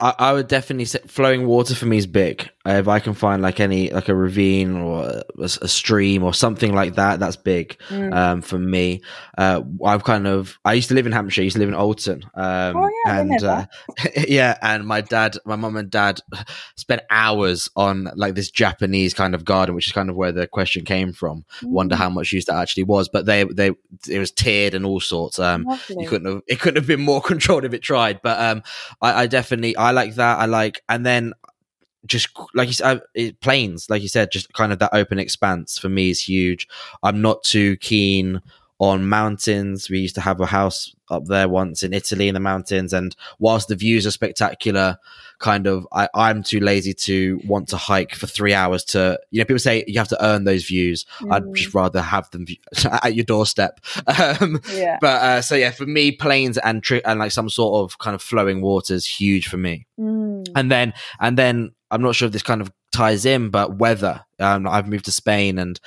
[0.00, 2.50] I, I, would definitely say flowing water for me is big.
[2.66, 6.74] If I can find like any like a ravine or a, a stream or something
[6.74, 8.14] like that, that's big mm.
[8.14, 9.02] um, for me.
[9.36, 11.42] Uh, I've kind of I used to live in Hampshire.
[11.42, 12.22] I used to live in Alton.
[12.34, 13.66] Um, oh yeah, and uh,
[14.28, 16.20] yeah, and my dad, my mum and dad
[16.76, 20.46] spent hours on like this Japanese kind of garden, which is kind of where the
[20.46, 21.44] question came from.
[21.60, 21.68] Mm.
[21.68, 23.72] Wonder how much use that actually was, but they they
[24.08, 25.38] it was tiered and all sorts.
[25.38, 28.22] Um, you couldn't have it couldn't have been more controlled if it tried.
[28.22, 28.62] But um,
[29.02, 30.38] I, I definitely I like that.
[30.38, 31.34] I like, and then
[32.06, 33.02] just like you said,
[33.40, 36.68] plains, like you said, just kind of that open expanse for me is huge.
[37.02, 38.40] I'm not too keen
[38.78, 39.88] on mountains.
[39.88, 43.14] We used to have a house up there once in Italy in the mountains, and
[43.38, 44.98] whilst the views are spectacular,
[45.38, 49.40] kind of I, I'm too lazy to want to hike for three hours to you
[49.40, 51.06] know people say you have to earn those views.
[51.20, 51.32] Mm.
[51.32, 52.46] I'd just rather have them
[53.02, 53.80] at your doorstep.
[54.16, 54.98] Um, yeah.
[55.00, 58.14] But uh, so yeah, for me, plains and tri- and like some sort of kind
[58.14, 59.86] of flowing water is huge for me.
[59.98, 60.46] Mm.
[60.54, 64.24] And then and then I'm not sure if this kind of ties in, but weather.
[64.40, 65.78] Um, I've moved to Spain, and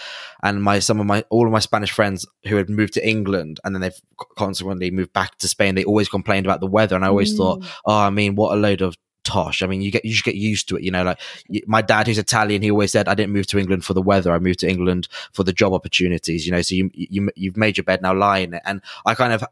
[0.42, 3.60] and my some of my all of my Spanish friends who had moved to England,
[3.64, 4.02] and then they've
[4.38, 5.76] consequently moved back to Spain.
[5.76, 7.38] They always complained about the weather, and I always mm.
[7.38, 8.96] thought, oh, I mean, what a load of
[9.28, 9.62] tosh.
[9.62, 10.84] I mean, you get you just get used to it.
[10.84, 11.20] You know, like
[11.68, 14.32] my dad, who's Italian, he always said, "I didn't move to England for the weather.
[14.32, 17.76] I moved to England for the job opportunities." You know, so you you you've made
[17.76, 18.62] your bed now, lie in it.
[18.66, 19.44] And I kind of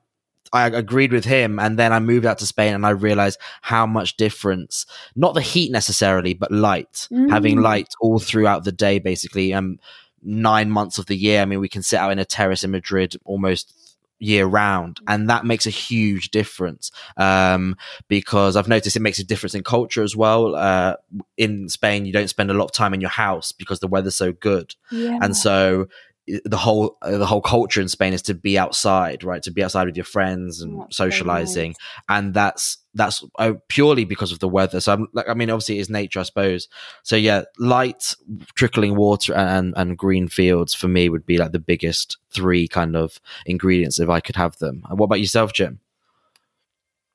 [0.55, 3.85] I agreed with him, and then I moved out to Spain, and I realized how
[3.85, 7.29] much difference, not the heat necessarily, but light, mm.
[7.29, 9.53] having light all throughout the day, basically.
[9.53, 9.79] Um,
[10.27, 11.41] nine months of the year.
[11.41, 13.73] I mean, we can sit out in a terrace in Madrid almost
[14.19, 17.75] year round and that makes a huge difference um,
[18.07, 20.95] because i've noticed it makes a difference in culture as well uh,
[21.37, 24.15] in spain you don't spend a lot of time in your house because the weather's
[24.15, 25.19] so good yeah.
[25.21, 25.87] and so
[26.27, 29.43] the whole uh, the whole culture in Spain is to be outside, right?
[29.43, 31.77] To be outside with your friends and that's socializing, nice.
[32.09, 34.79] and that's that's uh, purely because of the weather.
[34.79, 36.67] So I'm like, I mean, obviously it's nature, I suppose.
[37.03, 38.15] So yeah, light,
[38.55, 42.95] trickling water, and and green fields for me would be like the biggest three kind
[42.95, 44.83] of ingredients if I could have them.
[44.89, 45.79] And what about yourself, Jim?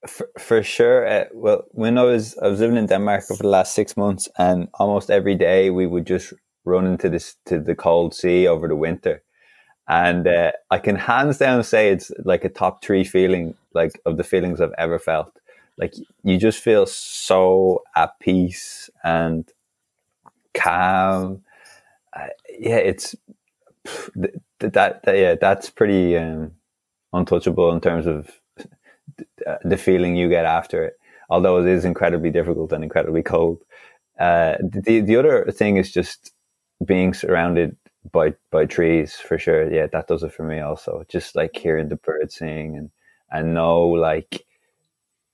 [0.06, 1.06] For, for sure.
[1.06, 4.28] Uh, well, when I was I was living in Denmark over the last six months,
[4.38, 6.32] and almost every day we would just
[6.64, 9.22] run into this to the cold sea over the winter.
[9.88, 14.16] And uh, I can hands down say it's like a top three feeling, like of
[14.16, 15.36] the feelings I've ever felt.
[15.78, 19.48] Like you just feel so at peace and
[20.54, 21.42] calm.
[22.12, 23.16] Uh, yeah, it's
[24.14, 26.52] that, that, that, yeah, that's pretty um,
[27.12, 28.30] untouchable in terms of
[29.64, 30.94] the feeling you get after it.
[31.30, 33.62] Although it is incredibly difficult and incredibly cold.
[34.18, 36.32] Uh, the the other thing is just
[36.84, 37.76] being surrounded
[38.12, 39.72] by by trees for sure.
[39.72, 41.04] Yeah, that does it for me also.
[41.08, 42.90] Just like hearing the birds sing and
[43.30, 44.44] and no like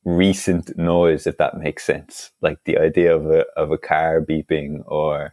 [0.05, 2.31] recent noise, if that makes sense.
[2.43, 5.33] Like the idea of a of a car beeping or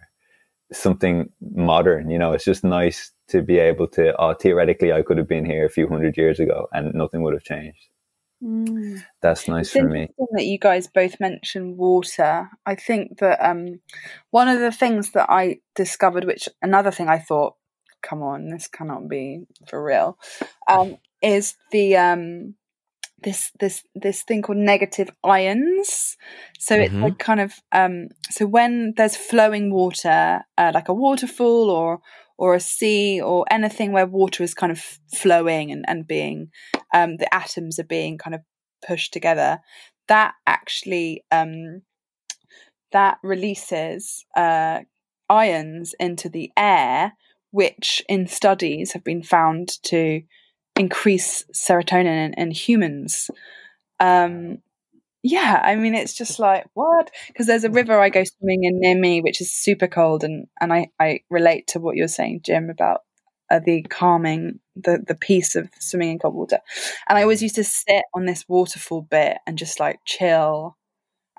[0.74, 2.10] something modern.
[2.10, 4.16] You know, it's just nice to be able to.
[4.18, 7.34] Oh, theoretically, I could have been here a few hundred years ago, and nothing would
[7.34, 7.90] have changed.
[8.44, 9.04] Mm.
[9.22, 10.10] That's nice it's for me.
[10.34, 12.50] That you guys both mentioned water.
[12.66, 13.80] I think that um,
[14.32, 17.56] one of the things that I discovered, which another thing I thought,
[18.02, 20.18] come on, this cannot be for real,
[20.68, 22.56] um, is the um,
[23.24, 26.18] this this this thing called negative ions.
[26.60, 26.84] So mm-hmm.
[26.84, 32.02] it's like kind of um, so when there's flowing water, uh, like a waterfall or
[32.44, 36.52] or a sea or anything where water is kind of flowing and, and being
[36.94, 38.42] um, the atoms are being kind of
[38.86, 39.60] pushed together.
[40.10, 41.84] That actually um,
[42.92, 44.82] that releases uh,
[45.30, 47.14] ions into the air
[47.52, 50.22] which in studies have been found to
[50.76, 53.32] increase serotonin in, in humans.
[54.02, 54.58] Um,
[55.24, 57.10] yeah, I mean, it's just like what?
[57.28, 60.48] Because there's a river I go swimming in near me, which is super cold, and
[60.60, 63.02] and I I relate to what you're saying, Jim, about
[63.50, 66.60] uh, the calming, the the peace of swimming in cold water.
[67.08, 70.78] And I always used to sit on this waterfall bit and just like chill.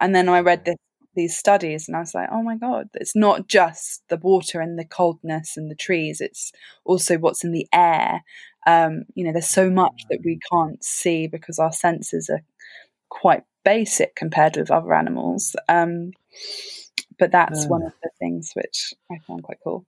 [0.00, 0.76] And then I read this
[1.14, 4.78] these studies and I was like, oh my God, it's not just the water and
[4.78, 6.52] the coldness and the trees, it's
[6.84, 8.22] also what's in the air.
[8.66, 12.42] Um, you know, there's so much that we can't see because our senses are
[13.10, 15.56] quite basic compared with other animals.
[15.68, 16.12] Um,
[17.18, 19.86] but that's one of the things which I found quite cool.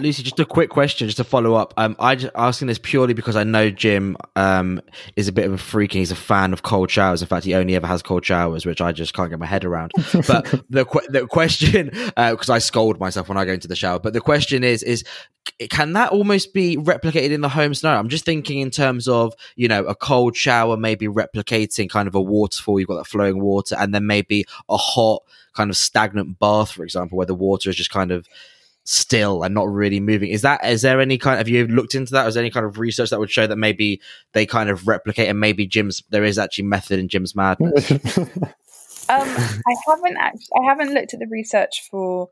[0.00, 1.72] Lucy, just a quick question, just to follow up.
[1.76, 4.80] Um, I just asking this purely because I know Jim um
[5.16, 7.22] is a bit of a freak and he's a fan of cold showers.
[7.22, 9.64] In fact, he only ever has cold showers, which I just can't get my head
[9.64, 9.92] around.
[10.26, 13.98] But the the question, because uh, I scold myself when I go into the shower.
[13.98, 15.04] But the question is, is
[15.70, 18.00] can that almost be replicated in the home scenario?
[18.00, 22.14] I'm just thinking in terms of you know a cold shower maybe replicating kind of
[22.14, 22.80] a waterfall.
[22.80, 25.22] You've got that flowing water, and then maybe a hot
[25.54, 28.28] kind of stagnant bath, for example, where the water is just kind of
[28.86, 30.30] still and not really moving.
[30.30, 32.26] Is that is there any kind have you looked into that?
[32.26, 34.00] Is there any kind of research that would show that maybe
[34.32, 37.90] they kind of replicate and maybe Jim's there is actually method in Jim's madness?
[37.90, 38.00] um,
[39.08, 42.30] I haven't actually I haven't looked at the research for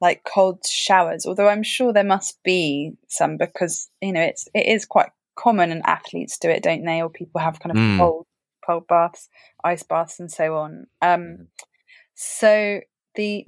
[0.00, 4.66] like cold showers, although I'm sure there must be some because you know it's it
[4.66, 7.00] is quite common and athletes do it, don't they?
[7.00, 7.98] Or people have kind of mm.
[7.98, 8.26] cold
[8.66, 9.28] cold baths,
[9.62, 10.88] ice baths, and so on.
[11.00, 11.46] Um, mm.
[12.14, 12.80] so
[13.14, 13.46] the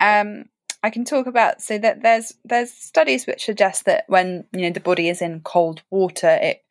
[0.00, 0.44] um
[0.82, 4.70] I can talk about so that there's there's studies which suggest that when you know
[4.70, 6.62] the body is in cold water, it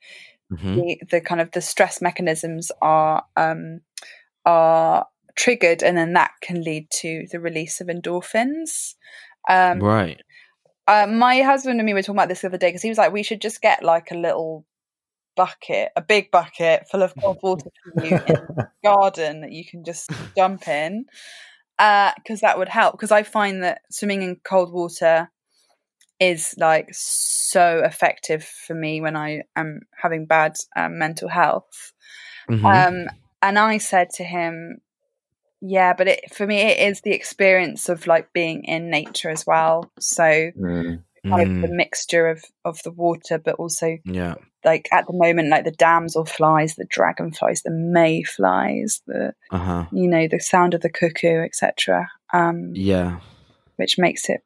[0.52, 0.76] mm-hmm.
[0.76, 3.82] the, the kind of the stress mechanisms are um,
[4.46, 8.96] are triggered, and then that can lead to the release of endorphins.
[9.48, 10.20] Um, right.
[10.88, 12.98] Uh, my husband and me were talking about this the other day because he was
[12.98, 14.66] like, we should just get like a little
[15.36, 19.64] bucket, a big bucket full of cold water for you in the garden that you
[19.64, 21.06] can just jump in
[21.80, 22.94] because uh, that would help.
[22.94, 25.32] Because I find that swimming in cold water
[26.20, 31.94] is like so effective for me when I am having bad um, mental health.
[32.50, 32.66] Mm-hmm.
[32.66, 33.06] Um,
[33.42, 34.80] and I said to him,
[35.62, 39.46] "Yeah, but it, for me, it is the experience of like being in nature as
[39.48, 39.92] well.
[40.00, 41.04] So." Mm.
[41.28, 41.76] Kind of the mm.
[41.76, 44.36] mixture of of the water, but also yeah,
[44.66, 49.86] like at the moment, like the damsel flies, the dragonflies, the mayflies, the uh-huh.
[49.92, 52.10] you know the sound of the cuckoo, etc.
[52.34, 53.20] Um, yeah,
[53.78, 54.42] which makes it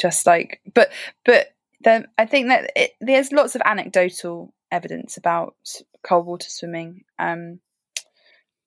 [0.00, 0.92] just like, but
[1.24, 1.48] but
[1.80, 5.54] then I think that it, there's lots of anecdotal evidence about
[6.02, 7.04] cold water swimming.
[7.18, 7.60] Um,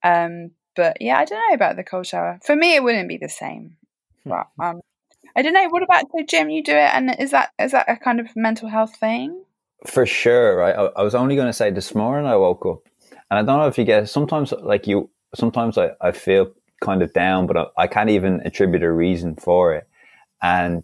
[0.03, 2.39] um, but yeah, I don't know about the cold shower.
[2.43, 3.77] For me, it wouldn't be the same.
[4.25, 4.81] But um,
[5.35, 5.69] I don't know.
[5.69, 6.49] What about so Jim?
[6.49, 9.43] You do it, and is that is that a kind of mental health thing?
[9.85, 10.75] For sure, right?
[10.75, 12.79] I, I was only going to say this morning I woke up,
[13.29, 15.09] and I don't know if you get sometimes like you.
[15.35, 19.35] Sometimes I, I feel kind of down, but I, I can't even attribute a reason
[19.35, 19.87] for it.
[20.41, 20.83] And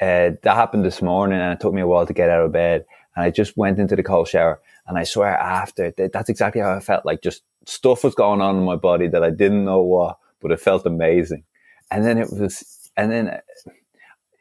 [0.00, 2.52] uh, that happened this morning, and it took me a while to get out of
[2.52, 2.84] bed.
[3.14, 6.74] And I just went into the cold shower, and I swear after that's exactly how
[6.74, 7.06] I felt.
[7.06, 10.50] Like just stuff was going on in my body that I didn't know what, but
[10.50, 11.44] it felt amazing.
[11.90, 13.40] And then it was, and then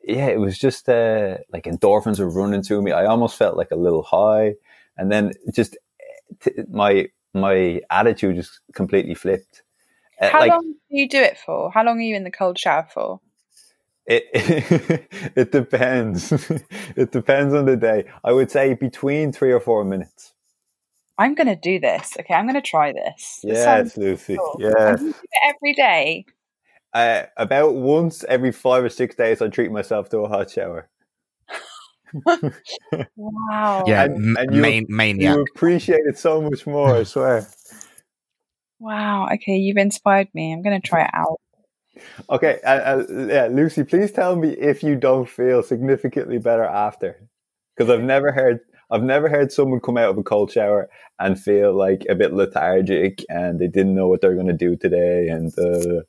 [0.03, 2.91] yeah, it was just uh, like endorphins were running through me.
[2.91, 4.55] I almost felt like a little high,
[4.97, 5.77] and then just
[6.41, 9.63] t- my my attitude just completely flipped.
[10.21, 11.71] Uh, How like, long do you do it for?
[11.71, 13.21] How long are you in the cold shower for?
[14.05, 14.23] It
[15.35, 16.31] it depends.
[16.95, 18.05] it depends on the day.
[18.23, 20.33] I would say between three or four minutes.
[21.17, 22.13] I'm going to do this.
[22.19, 23.39] Okay, I'm going to try this.
[23.43, 24.35] Yes, Lucy.
[24.35, 24.57] Cool.
[24.59, 24.95] Yeah.
[25.47, 26.25] Every day.
[26.93, 30.89] Uh, about once every five or six days, I treat myself to a hot shower.
[33.15, 33.83] wow.
[33.87, 35.35] Yeah, and, and you, maniac.
[35.35, 37.47] You appreciate it so much more, I swear.
[38.79, 39.27] Wow.
[39.33, 40.53] Okay, you've inspired me.
[40.53, 41.39] I'm going to try it out.
[42.29, 47.27] Okay, uh, uh, yeah, Lucy, please tell me if you don't feel significantly better after,
[47.75, 48.59] because I've never heard
[48.91, 52.33] I've never heard someone come out of a cold shower and feel like a bit
[52.33, 56.01] lethargic and they didn't know what they're going to do today and uh,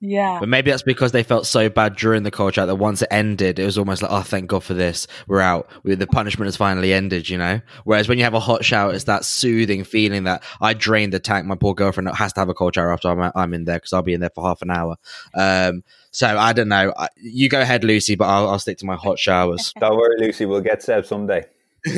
[0.00, 0.38] yeah.
[0.38, 3.08] But maybe that's because they felt so bad during the cold shower that once it
[3.10, 5.06] ended, it was almost like, oh, thank God for this.
[5.26, 5.70] We're out.
[5.84, 7.62] The punishment has finally ended, you know?
[7.84, 11.18] Whereas when you have a hot shower, it's that soothing feeling that I drained the
[11.18, 11.46] tank.
[11.46, 13.94] My poor girlfriend has to have a cold shower after I'm, I'm in there because
[13.94, 14.96] I'll be in there for half an hour.
[15.34, 16.92] Um, so I don't know.
[17.16, 19.72] You go ahead, Lucy, but I'll, I'll stick to my hot showers.
[19.80, 20.44] don't worry, Lucy.
[20.44, 21.46] We'll get Seb someday.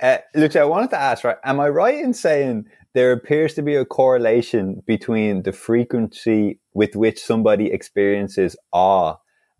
[0.00, 1.38] uh, Lucy, I wanted to ask, right?
[1.42, 6.94] Am I right in saying there appears to be a correlation between the frequency with
[6.94, 9.16] which somebody experiences awe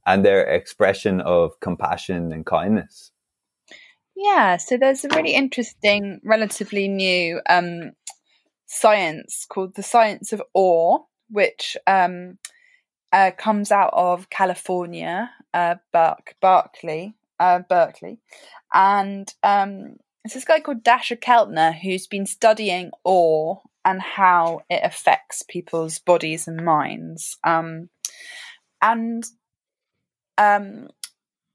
[0.06, 3.10] and their expression of compassion and kindness.
[4.14, 7.92] Yeah, so there's a really interesting, relatively new um,
[8.66, 10.98] science called the science of awe,
[11.30, 12.38] which um,
[13.12, 18.18] uh, comes out of California, uh, Berkeley, uh, Berkeley,
[18.72, 24.80] and um, it's this guy called Dacher Keltner who's been studying awe and how it
[24.84, 27.38] affects people's bodies and minds.
[27.42, 27.88] Um,
[28.80, 29.24] and
[30.38, 30.88] um,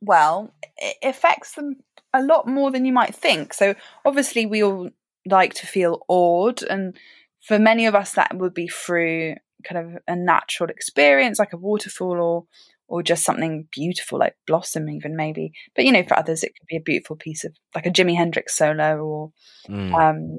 [0.02, 1.78] well, it affects them
[2.14, 3.54] a lot more than you might think.
[3.54, 4.90] So obviously, we all
[5.26, 6.98] like to feel awed, and
[7.42, 11.58] for many of us, that would be through kind of a natural experience, like a
[11.58, 12.46] waterfall, or
[12.88, 15.52] or just something beautiful, like blossom, even maybe.
[15.76, 18.16] But you know, for others, it could be a beautiful piece of like a Jimi
[18.16, 19.30] Hendrix solo, awe
[19.70, 19.94] mm.
[19.94, 20.38] um,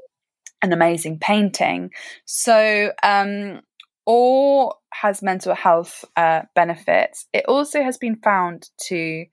[0.61, 1.91] an amazing painting.
[2.25, 3.61] So, um,
[4.05, 7.27] or has mental health uh, benefits.
[7.33, 9.25] It also has been found to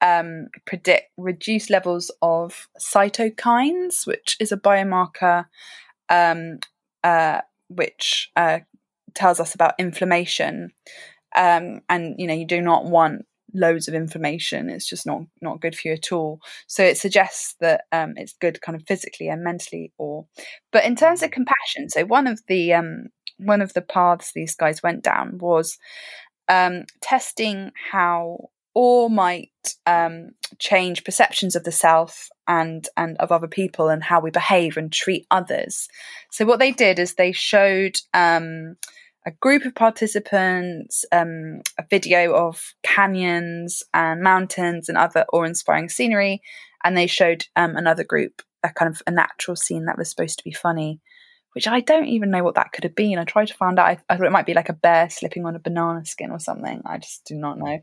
[0.00, 5.46] um, predict reduced levels of cytokines, which is a biomarker
[6.08, 6.58] um,
[7.04, 8.60] uh, which uh,
[9.14, 10.70] tells us about inflammation.
[11.36, 14.68] Um, and you know, you do not want loads of information.
[14.68, 16.40] It's just not not good for you at all.
[16.66, 19.92] So it suggests that um, it's good, kind of physically and mentally.
[19.98, 20.26] Or,
[20.72, 23.06] but in terms of compassion, so one of the um,
[23.38, 25.78] one of the paths these guys went down was
[26.48, 29.50] um, testing how awe might
[29.86, 34.76] um, change perceptions of the self and and of other people and how we behave
[34.76, 35.88] and treat others.
[36.30, 38.76] So what they did is they showed um,
[39.28, 46.40] a group of participants um, a video of canyons and mountains and other awe-inspiring scenery,
[46.82, 50.38] and they showed um, another group a kind of a natural scene that was supposed
[50.38, 51.00] to be funny
[51.54, 53.18] which I don't even know what that could have been.
[53.18, 53.86] I tried to find out.
[53.86, 56.38] I, I, thought it might be like a bear slipping on a banana skin or
[56.38, 56.82] something.
[56.84, 57.80] I just do not know.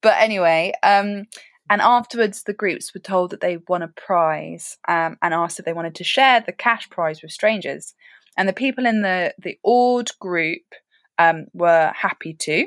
[0.00, 1.26] But anyway, um,
[1.68, 5.66] and afterwards, the groups were told that they won a prize um, and asked if
[5.66, 7.94] they wanted to share the cash prize with strangers.
[8.36, 10.62] And the people in the the awed group
[11.18, 12.66] um, were happy to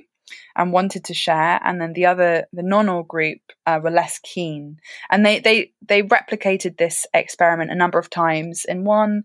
[0.55, 4.77] and wanted to share, and then the other, the non-awe group, uh, were less keen.
[5.09, 8.65] And they they they replicated this experiment a number of times.
[8.65, 9.23] In one,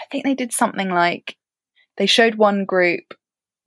[0.00, 1.36] I think they did something like
[1.96, 3.14] they showed one group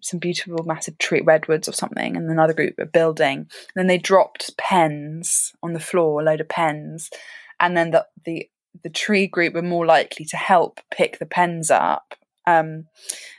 [0.02, 3.98] some beautiful massive tree redwoods or something and another group a building and then they
[3.98, 7.10] dropped pens on the floor a load of pens
[7.60, 8.50] and then the the
[8.84, 12.16] the tree group were more likely to help pick the pens up
[12.48, 12.86] um,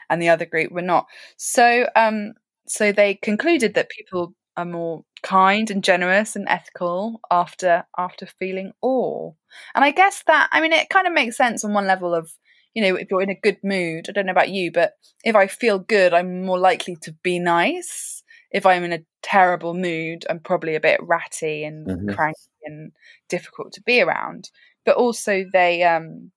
[0.09, 1.07] and the other group were not
[1.37, 2.33] so um,
[2.67, 8.73] so they concluded that people are more kind and generous and ethical after after feeling
[8.81, 9.31] awe
[9.75, 12.33] and i guess that i mean it kind of makes sense on one level of
[12.75, 14.93] you know, if you're in a good mood, I don't know about you, but
[15.25, 18.23] if I feel good, I'm more likely to be nice.
[18.51, 22.11] If I'm in a terrible mood, I'm probably a bit ratty and mm-hmm.
[22.15, 22.93] cranky and
[23.29, 24.51] difficult to be around.
[24.85, 26.33] But also, they um,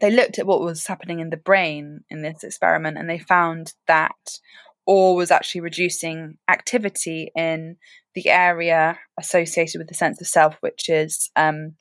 [0.00, 3.74] they looked at what was happening in the brain in this experiment, and they found
[3.86, 4.38] that
[4.86, 7.76] awe was actually reducing activity in
[8.14, 11.74] the area associated with the sense of self, which is um,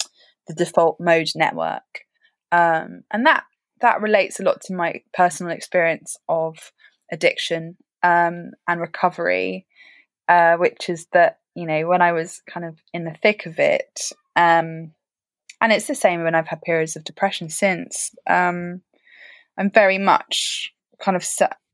[0.47, 2.05] the default mode network.
[2.51, 3.43] Um, and that
[3.81, 6.71] that relates a lot to my personal experience of
[7.11, 9.65] addiction um, and recovery,
[10.27, 13.59] uh, which is that you know when I was kind of in the thick of
[13.59, 14.91] it, um,
[15.61, 18.11] and it's the same when I've had periods of depression since.
[18.27, 18.81] Um,
[19.57, 21.25] I'm very much kind of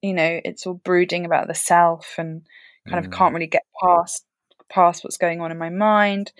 [0.01, 2.41] you know it's all brooding about the self and
[2.87, 3.07] kind mm.
[3.07, 4.25] of can't really get past
[4.69, 6.31] past what's going on in my mind.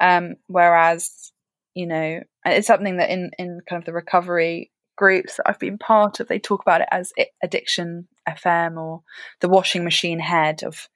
[0.00, 1.32] Um, whereas
[1.74, 5.78] you know it's something that in in kind of the recovery groups that I've been
[5.78, 9.02] part of, they talk about it as addiction FM or
[9.40, 10.88] the washing machine head of,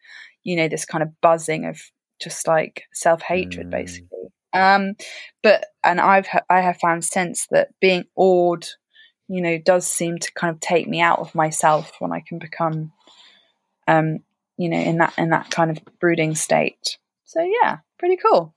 [0.42, 1.80] you know, this kind of buzzing of
[2.20, 3.70] just like self hatred, mm.
[3.70, 4.19] basically.
[4.52, 4.94] Um,
[5.42, 8.66] but and I've I have found since that being awed,
[9.28, 12.38] you know, does seem to kind of take me out of myself when I can
[12.38, 12.92] become,
[13.86, 14.20] um,
[14.56, 16.98] you know, in that in that kind of brooding state.
[17.24, 18.54] So yeah, pretty cool.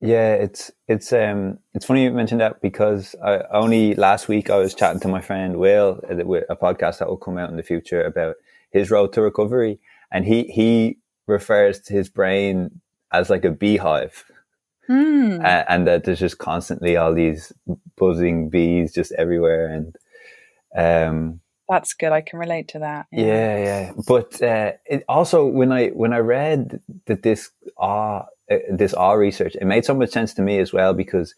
[0.00, 4.56] Yeah, it's it's um it's funny you mentioned that because I, only last week I
[4.58, 7.62] was chatting to my friend Will uh, a podcast that will come out in the
[7.62, 8.36] future about
[8.70, 9.78] his road to recovery,
[10.12, 14.26] and he he refers to his brain as like a beehive,
[14.88, 15.44] mm.
[15.44, 17.52] and, and, that there's just constantly all these
[17.96, 19.96] buzzing bees just everywhere, and
[20.76, 22.12] um that's good.
[22.12, 23.06] I can relate to that.
[23.10, 23.64] Yeah, yeah.
[23.64, 23.92] yeah.
[24.06, 29.12] But uh, it also when I when I read that this ah uh, this awe
[29.12, 31.34] research, it made so much sense to me as well because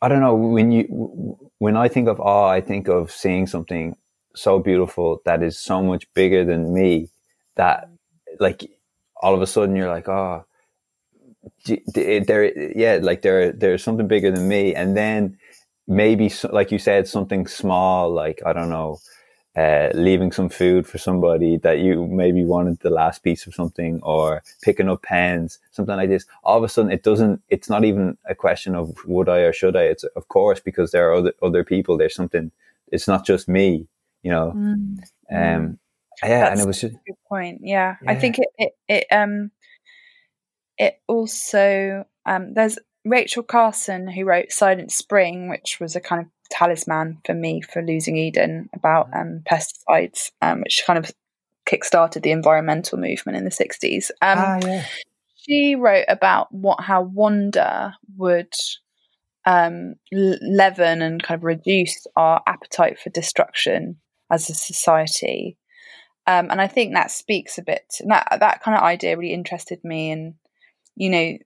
[0.00, 3.96] I don't know when you when I think of awe, I think of seeing something
[4.34, 7.08] so beautiful that is so much bigger than me
[7.56, 7.88] that
[8.38, 8.70] like
[9.16, 10.44] all of a sudden you're like oh
[11.86, 15.36] there yeah like there there's something bigger than me and then
[15.86, 18.98] maybe like you said something small like I don't know
[19.56, 24.00] uh, leaving some food for somebody that you maybe wanted the last piece of something
[24.02, 26.26] or picking up pens, something like this.
[26.44, 29.54] All of a sudden, it doesn't, it's not even a question of would I or
[29.54, 29.84] should I.
[29.84, 31.96] It's of course, because there are other, other people.
[31.96, 32.52] There's something,
[32.92, 33.88] it's not just me,
[34.22, 34.52] you know.
[34.54, 34.98] Mm.
[35.32, 35.78] Um,
[36.22, 36.40] yeah.
[36.40, 37.60] That's and it was just, good point.
[37.62, 37.96] Yeah.
[38.02, 38.10] yeah.
[38.10, 39.50] I think it, it, it, um,
[40.78, 46.28] it also, um, there's Rachel Carson who wrote Silent Spring, which was a kind of
[46.50, 51.10] talisman for me for losing Eden about um, pesticides, um, which kind of
[51.66, 54.10] kickstarted the environmental movement in the 60s.
[54.22, 54.84] Um, ah, yeah.
[55.34, 58.52] She wrote about what how wonder would
[59.44, 63.98] um, leaven and kind of reduce our appetite for destruction
[64.30, 65.56] as a society.
[66.26, 67.84] Um, and I think that speaks a bit.
[68.08, 70.34] That that kind of idea really interested me, and
[70.96, 71.38] you know,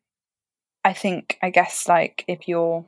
[0.84, 2.84] I think I guess like if you're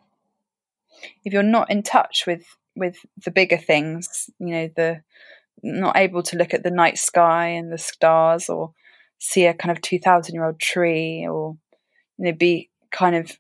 [1.25, 2.45] if you're not in touch with
[2.75, 5.03] with the bigger things, you know, the
[5.63, 8.73] not able to look at the night sky and the stars or
[9.19, 11.57] see a kind of 2000 year old tree or
[12.19, 13.39] you know be kind of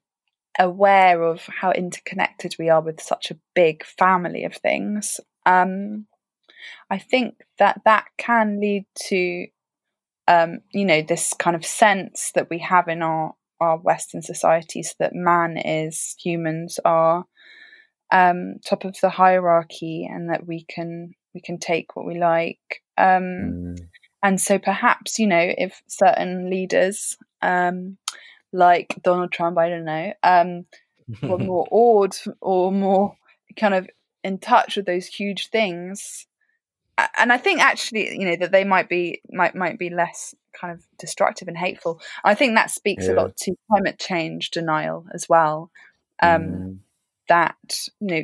[0.59, 6.07] aware of how interconnected we are with such a big family of things um,
[6.91, 9.47] i think that that can lead to
[10.29, 14.95] um, you know this kind of sense that we have in our our western societies
[14.99, 17.25] that man is humans are
[18.13, 22.83] um, top of the hierarchy and that we can we can take what we like.
[22.99, 23.79] Um, mm.
[24.23, 27.97] And so perhaps you know if certain leaders um,
[28.53, 30.67] like Donald Trump, I don't know, um,
[31.23, 33.17] were more awed or more
[33.57, 33.89] kind of
[34.23, 36.27] in touch with those huge things.
[37.17, 40.73] And I think actually, you know, that they might be might might be less kind
[40.73, 42.01] of destructive and hateful.
[42.25, 43.13] I think that speaks yeah.
[43.13, 45.71] a lot to climate change denial as well.
[46.23, 46.79] Um, mm
[47.33, 48.23] that you know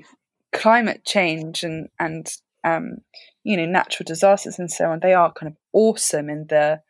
[0.52, 2.30] climate change and and
[2.64, 2.98] um,
[3.44, 6.80] you know natural disasters and so on they are kind of awesome in the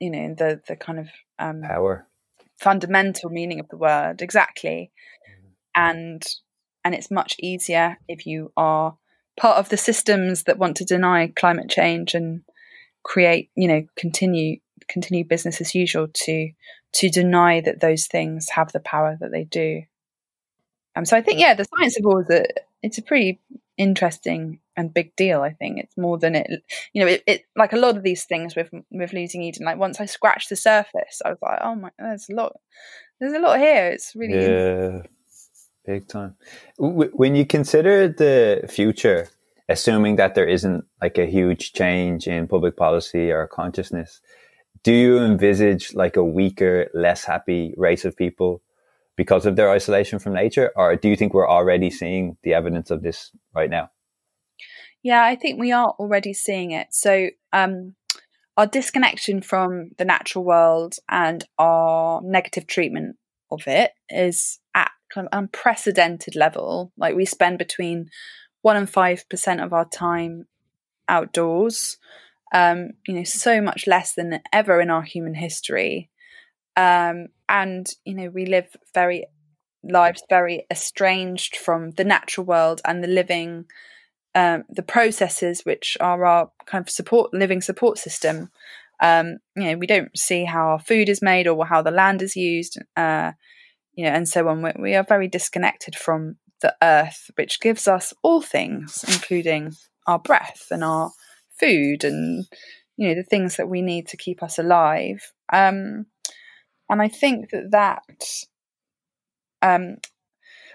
[0.00, 2.06] you know in the the kind of um, power
[2.58, 4.90] fundamental meaning of the word exactly
[5.28, 5.48] mm-hmm.
[5.74, 6.26] and
[6.84, 8.96] and it's much easier if you are
[9.36, 12.42] part of the systems that want to deny climate change and
[13.02, 14.58] create you know continue
[14.88, 16.50] continue business as usual to
[16.92, 19.82] to deny that those things have the power that they do
[20.96, 22.44] um, so I think, yeah, the science of war is a
[22.82, 23.40] it's a pretty
[23.76, 25.42] interesting and big deal.
[25.42, 26.62] I think it's more than it,
[26.92, 29.66] you know, it, it like a lot of these things with with losing Eden.
[29.66, 32.56] Like once I scratched the surface, I was like, oh my, there's a lot,
[33.18, 33.88] there's a lot here.
[33.88, 35.02] It's really yeah,
[35.84, 36.36] big time.
[36.78, 39.28] When you consider the future,
[39.68, 44.20] assuming that there isn't like a huge change in public policy or consciousness,
[44.82, 48.62] do you envisage like a weaker, less happy race of people?
[49.16, 52.90] because of their isolation from nature, or do you think we're already seeing the evidence
[52.90, 53.90] of this right now?
[55.02, 56.88] Yeah, I think we are already seeing it.
[56.90, 57.94] So, um,
[58.56, 63.16] our disconnection from the natural world and our negative treatment
[63.50, 64.60] of it is
[65.14, 66.92] kind of unprecedented level.
[66.96, 68.10] Like we spend between
[68.62, 70.46] one and five percent of our time
[71.08, 71.98] outdoors.
[72.52, 76.10] Um, you know, so much less than ever in our human history.
[76.76, 79.26] Um, and you know we live very
[79.82, 83.66] lives very estranged from the natural world and the living
[84.34, 88.50] um, the processes which are our kind of support living support system
[89.00, 92.22] um, you know we don't see how our food is made or how the land
[92.22, 93.32] is used uh,
[93.94, 98.12] you know and so on we, are very disconnected from the earth which gives us
[98.22, 99.72] all things including
[100.06, 101.10] our breath and our
[101.58, 102.46] food and
[102.96, 105.32] you know the things that we need to keep us alive.
[105.52, 106.06] Um,
[106.88, 108.02] and I think that that
[109.62, 109.96] um,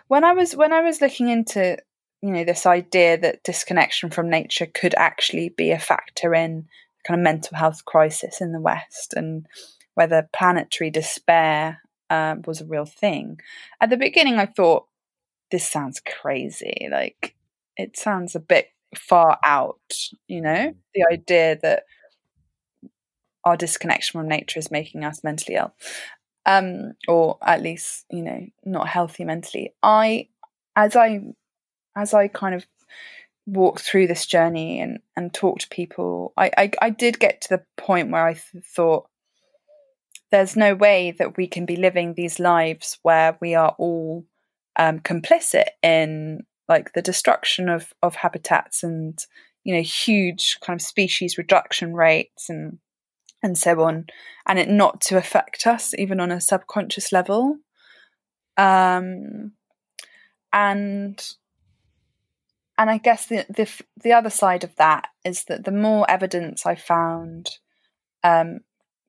[0.08, 1.78] when I was when I was looking into
[2.22, 6.68] you know this idea that disconnection from nature could actually be a factor in
[7.08, 9.46] kind of mental health crisis in the West and
[9.94, 13.40] whether planetary despair uh, was a real thing.
[13.82, 14.88] At the beginning, I thought
[15.52, 16.88] this sounds crazy.
[16.92, 17.36] Like
[17.78, 19.80] it sounds a bit far out.
[20.28, 21.84] You know, the idea that
[23.44, 25.74] our disconnection from nature is making us mentally ill,
[26.46, 29.74] um, or at least you know not healthy mentally.
[29.82, 30.30] I,
[30.76, 31.22] as I,
[31.96, 32.66] as I kind of
[33.46, 37.50] walked through this journey and and talked to people, I I, I did get to
[37.50, 39.08] the point where I th- thought
[40.32, 44.26] there's no way that we can be living these lives where we are all
[44.76, 49.20] um, complicit in like the destruction of of habitats and
[49.64, 52.80] you know huge kind of species reduction rates and
[53.42, 54.08] and so on,
[54.46, 57.58] and it not to affect us even on a subconscious level.
[58.58, 59.54] Um,
[60.52, 61.36] and
[62.78, 63.70] and I guess the, the
[64.04, 67.50] the other side of that is that the more evidence I found
[68.24, 68.60] um,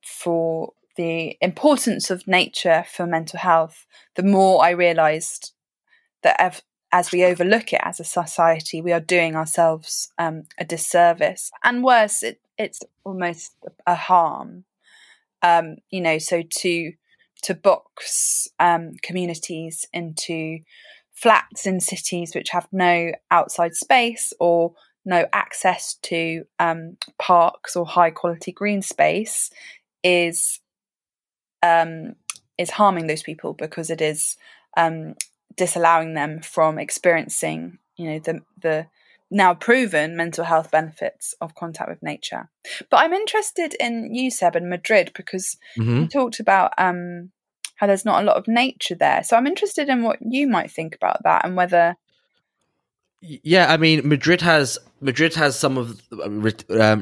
[0.02, 3.86] for the importance of nature for mental health,
[4.16, 5.52] the more I realised
[6.22, 6.62] that
[6.92, 11.84] as we overlook it as a society, we are doing ourselves um, a disservice, and
[11.84, 13.52] worse, it, it's almost
[13.86, 14.64] a harm.
[15.42, 16.92] Um, you know, so to
[17.42, 20.58] to box um, communities into
[21.12, 24.74] flats in cities which have no outside space or
[25.04, 29.50] no access to um, parks or high quality green space
[30.02, 30.60] is
[31.62, 32.14] um,
[32.58, 34.36] is harming those people because it is
[34.76, 35.14] um,
[35.56, 38.86] disallowing them from experiencing you know the the
[39.30, 42.48] now proven mental health benefits of contact with nature.
[42.90, 45.98] But I'm interested in you, Seb, and Madrid because mm-hmm.
[45.98, 47.30] you talked about um,
[47.76, 49.22] how there's not a lot of nature there.
[49.22, 51.96] So I'm interested in what you might think about that and whether.
[53.22, 56.40] Yeah, I mean, Madrid has Madrid has some of um,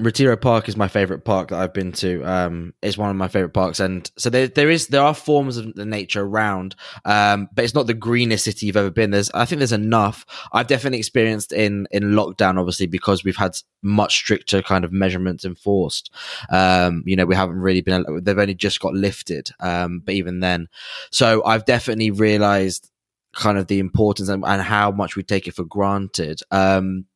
[0.02, 2.24] Retiro Park is my favorite park that I've been to.
[2.24, 5.58] Um, it's one of my favorite parks, and so there there is there are forms
[5.58, 9.12] of the nature around, um, but it's not the greenest city you've ever been.
[9.12, 10.26] There's I think there's enough.
[10.52, 15.44] I've definitely experienced in in lockdown, obviously because we've had much stricter kind of measurements
[15.44, 16.12] enforced.
[16.50, 18.04] Um, you know, we haven't really been.
[18.22, 20.66] They've only just got lifted, um, but even then,
[21.12, 22.90] so I've definitely realised
[23.38, 26.40] kind of the importance and, and, how much we take it for granted.
[26.50, 27.06] Um,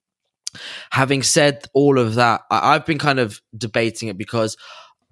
[0.90, 4.56] having said all of that, I, have been kind of debating it because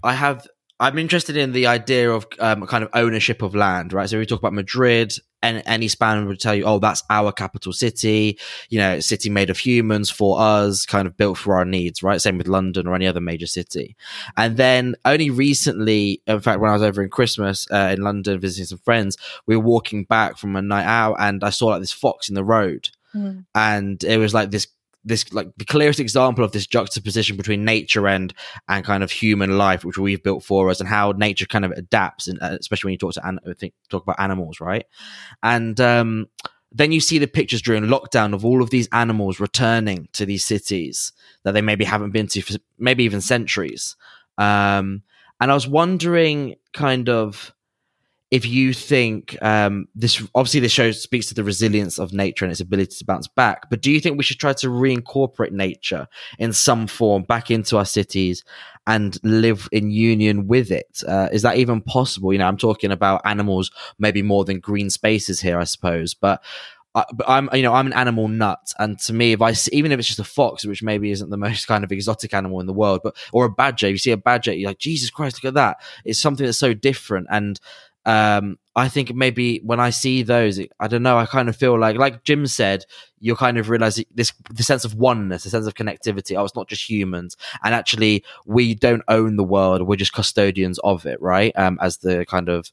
[0.02, 0.46] I have.
[0.80, 4.08] I'm interested in the idea of um, kind of ownership of land, right?
[4.08, 5.12] So we talk about Madrid,
[5.42, 8.38] and any Spaniard would tell you, "Oh, that's our capital city.
[8.70, 12.20] You know, city made of humans for us, kind of built for our needs." Right?
[12.20, 13.94] Same with London or any other major city.
[14.38, 18.40] And then only recently, in fact, when I was over in Christmas uh, in London
[18.40, 21.80] visiting some friends, we were walking back from a night out, and I saw like
[21.80, 23.44] this fox in the road, mm.
[23.54, 24.66] and it was like this
[25.04, 28.34] this like the clearest example of this juxtaposition between nature and
[28.68, 31.70] and kind of human life which we've built for us and how nature kind of
[31.72, 34.86] adapts and uh, especially when you talk to an- think talk about animals right?
[35.42, 36.26] And um
[36.72, 40.44] then you see the pictures during lockdown of all of these animals returning to these
[40.44, 43.96] cities that they maybe haven't been to for maybe even centuries.
[44.38, 45.02] Um
[45.40, 47.52] and i was wondering kind of
[48.30, 52.52] if you think um, this obviously this show speaks to the resilience of nature and
[52.52, 56.06] its ability to bounce back but do you think we should try to reincorporate nature
[56.38, 58.44] in some form back into our cities
[58.86, 61.02] and live in union with it?
[61.06, 64.90] Uh, is that even possible you know i'm talking about animals maybe more than green
[64.90, 66.42] spaces here i suppose but
[66.92, 69.70] I, but I'm, you know, I'm an animal nut, and to me, if I see,
[69.72, 72.60] even if it's just a fox, which maybe isn't the most kind of exotic animal
[72.60, 75.10] in the world, but or a badger, if you see a badger, you're like, Jesus
[75.10, 75.76] Christ, look at that!
[76.04, 77.60] It's something that's so different, and
[78.06, 81.18] um, I think maybe when I see those, I don't know.
[81.18, 82.84] I kind of feel like, like Jim said,
[83.18, 86.38] you're kind of realizing this the sense of oneness, the sense of connectivity.
[86.38, 89.82] Oh, it's not just humans, and actually, we don't own the world.
[89.82, 91.52] We're just custodians of it, right?
[91.56, 92.70] Um, as the kind of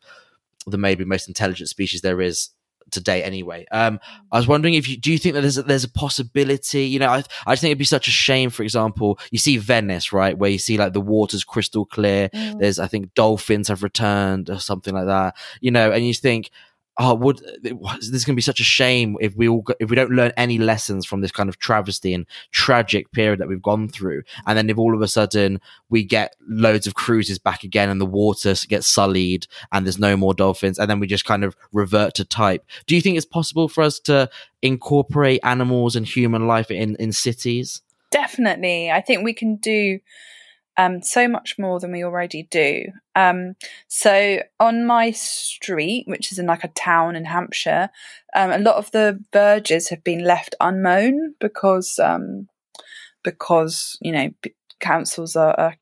[0.65, 2.49] the maybe most intelligent species there is
[2.91, 3.65] today anyway.
[3.71, 3.99] Um,
[4.31, 6.85] I was wondering if you do you think that there's a, there's a possibility?
[6.85, 8.49] You know, I I just think it'd be such a shame.
[8.49, 12.29] For example, you see Venice, right, where you see like the water's crystal clear.
[12.29, 12.59] Mm.
[12.59, 15.35] There's I think dolphins have returned or something like that.
[15.61, 16.51] You know, and you think
[16.99, 19.95] oh, would this is going to be such a shame if we all if we
[19.95, 23.87] don't learn any lessons from this kind of travesty and tragic period that we've gone
[23.87, 27.89] through, and then if all of a sudden we get loads of cruises back again
[27.89, 31.43] and the water gets sullied and there's no more dolphins, and then we just kind
[31.43, 32.65] of revert to type.
[32.85, 34.29] Do you think it's possible for us to
[34.61, 37.81] incorporate animals and human life in in cities?
[38.09, 39.99] Definitely, I think we can do
[40.77, 42.85] um, so much more than we already do.
[43.15, 43.55] Um,
[43.87, 47.89] so on my street, which is in like a town in Hampshire,
[48.35, 52.47] um, a lot of the verges have been left unmown because um,
[53.23, 54.29] because you know
[54.79, 55.75] councils are, are,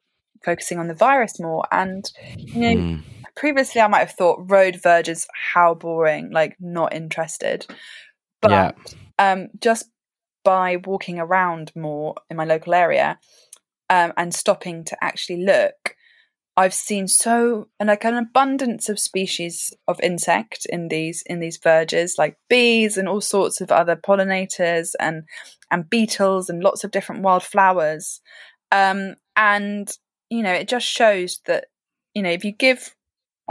[0.44, 2.76] focusing on the virus more, and you know.
[2.76, 3.04] Mm.
[3.36, 7.66] Previously, I might have thought road verges, how boring, like not interested.
[8.42, 8.72] But yeah.
[9.20, 9.90] um, just
[10.46, 13.20] by walking around more in my local area,
[13.90, 15.96] um, and stopping to actually look,
[16.58, 21.58] I've seen so and like an abundance of species of insect in these in these
[21.58, 25.24] verges, like bees and all sorts of other pollinators and
[25.70, 28.22] and beetles and lots of different wildflowers.
[28.72, 29.92] Um, and
[30.30, 31.66] you know, it just shows that
[32.14, 32.96] you know if you give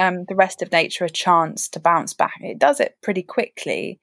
[0.01, 4.01] um, the rest of nature a chance to bounce back, it does it pretty quickly.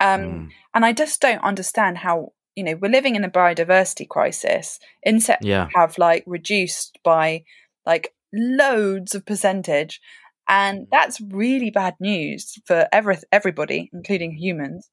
[0.00, 0.48] Um, mm.
[0.74, 5.46] And I just don't understand how you know we're living in a biodiversity crisis insects
[5.46, 5.68] yeah.
[5.74, 7.44] have like reduced by
[7.86, 10.00] like loads of percentage
[10.48, 14.90] and that's really bad news for every, everybody including humans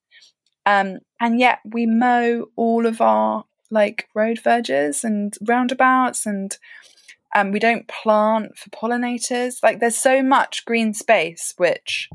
[0.66, 6.58] Um, and yet we mow all of our like road verges and roundabouts and
[7.36, 9.60] um, we don't plant for pollinators.
[9.64, 12.10] Like there's so much green space which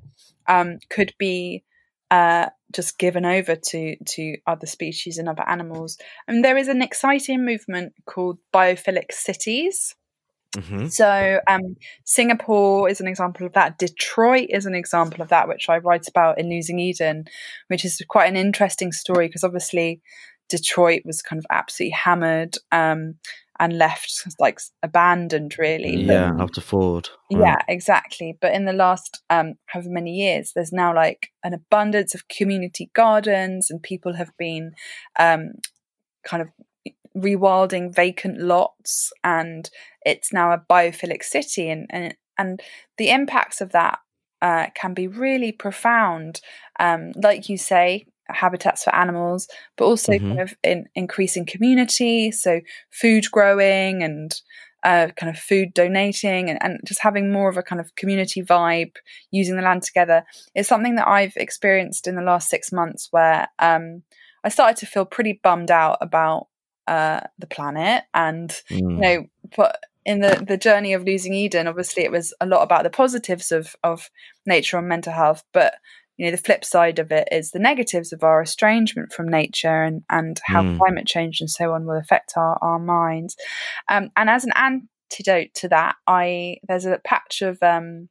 [0.46, 1.64] um, could be
[2.12, 5.96] uh, just given over to to other species and other animals.
[6.28, 9.94] And there is an exciting movement called biophilic cities.
[10.54, 10.88] Mm-hmm.
[10.88, 13.78] So um, Singapore is an example of that.
[13.78, 17.24] Detroit is an example of that, which I write about in Losing Eden,
[17.68, 20.02] which is quite an interesting story because obviously
[20.52, 22.56] Detroit was kind of absolutely hammered.
[22.70, 23.14] Um,
[23.60, 27.40] and left like abandoned really yeah but, after ford right.
[27.40, 32.14] yeah exactly but in the last um however many years there's now like an abundance
[32.14, 34.72] of community gardens and people have been
[35.18, 35.52] um
[36.24, 36.48] kind of
[37.16, 39.70] rewilding vacant lots and
[40.04, 42.62] it's now a biophilic city and and, and
[42.96, 43.98] the impacts of that
[44.40, 46.40] uh, can be really profound
[46.80, 50.28] um, like you say habitats for animals, but also mm-hmm.
[50.28, 52.60] kind of in increasing community, so
[52.90, 54.40] food growing and
[54.84, 58.42] uh, kind of food donating and, and just having more of a kind of community
[58.42, 58.96] vibe,
[59.30, 63.48] using the land together is something that I've experienced in the last six months where
[63.58, 64.02] um,
[64.44, 66.48] I started to feel pretty bummed out about
[66.88, 68.80] uh, the planet and, mm.
[68.80, 72.62] you know, but in the, the journey of losing Eden, obviously it was a lot
[72.62, 74.10] about the positives of, of
[74.46, 75.74] nature and mental health, but
[76.16, 79.82] you know the flip side of it is the negatives of our estrangement from nature
[79.82, 80.78] and and how mm.
[80.78, 83.36] climate change and so on will affect our our minds
[83.88, 88.08] um, and as an antidote to that i there's a patch of um,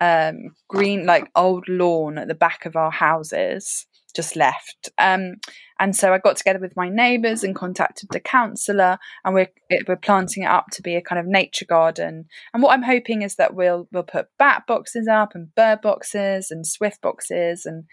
[0.00, 4.90] um, green like old lawn at the back of our houses just left.
[4.98, 5.36] Um,
[5.78, 9.50] and so I got together with my neighbours and contacted the councillor, and we're
[9.88, 12.26] we're planting it up to be a kind of nature garden.
[12.54, 16.50] And what I'm hoping is that we'll we'll put bat boxes up and bird boxes
[16.50, 17.84] and swift boxes, and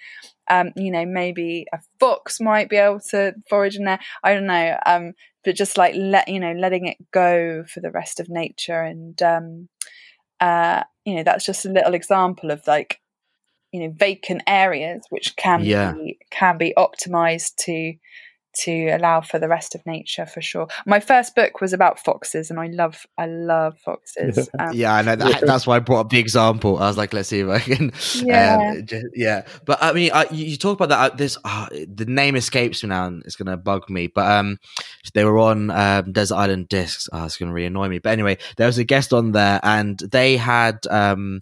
[0.50, 4.00] um, you know maybe a fox might be able to forage in there.
[4.24, 5.14] I don't know, um,
[5.44, 9.22] but just like let you know letting it go for the rest of nature and.
[9.22, 9.70] Um,
[10.42, 13.02] uh, you know that's just a little example of like
[13.72, 15.94] you know vacant areas which can yeah.
[15.94, 17.94] be can be optimized to
[18.54, 20.68] to allow for the rest of nature for sure.
[20.86, 24.50] My first book was about foxes, and I love I love foxes.
[24.60, 26.80] Um, yeah, I know that, that's why I brought up the example.
[26.80, 27.94] I was like, let's see if I can.
[28.16, 29.46] Yeah, um, just, yeah.
[29.64, 31.14] But I mean, you, you, talk about that.
[31.14, 34.08] Uh, this uh, the name escapes me now, and it's gonna bug me.
[34.08, 34.58] But um,
[35.14, 37.08] they were on um, Desert Island Discs.
[37.14, 38.00] Oh, it's gonna really annoy me.
[38.00, 41.42] But anyway, there was a guest on there, and they had um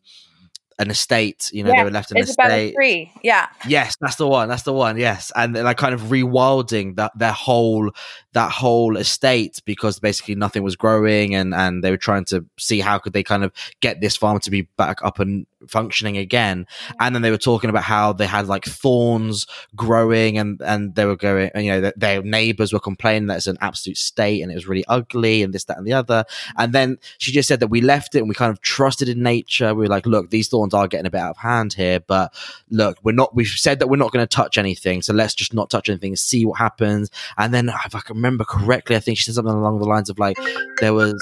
[0.80, 1.50] an estate.
[1.52, 2.76] You know, yeah, they were left an Isabella estate.
[2.76, 3.12] Tree.
[3.24, 3.48] Yeah.
[3.68, 4.50] Yes, that's the one.
[4.50, 4.98] That's the one.
[4.98, 7.92] Yes, and like kind of rewilding that their whole
[8.38, 12.80] that whole estate because basically nothing was growing, and and they were trying to see
[12.80, 16.68] how could they kind of get this farm to be back up and functioning again.
[17.00, 21.06] And then they were talking about how they had like thorns growing, and and they
[21.06, 24.56] were going, you know, their neighbors were complaining that it's an absolute state and it
[24.56, 26.24] was really ugly and this that and the other.
[26.58, 29.24] And then she just said that we left it and we kind of trusted in
[29.24, 29.74] nature.
[29.74, 32.36] We were like, look, these thorns are getting a bit out of hand here, but
[32.70, 33.36] look, we're not.
[33.36, 36.16] We've said that we're not going to touch anything, so let's just not touch anything,
[36.16, 37.10] see what happens.
[37.36, 40.10] And then, if I can remember correctly, I think she said something along the lines
[40.10, 40.38] of like,
[40.80, 41.16] there was,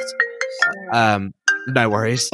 [0.92, 1.34] um,
[1.68, 2.30] no worries.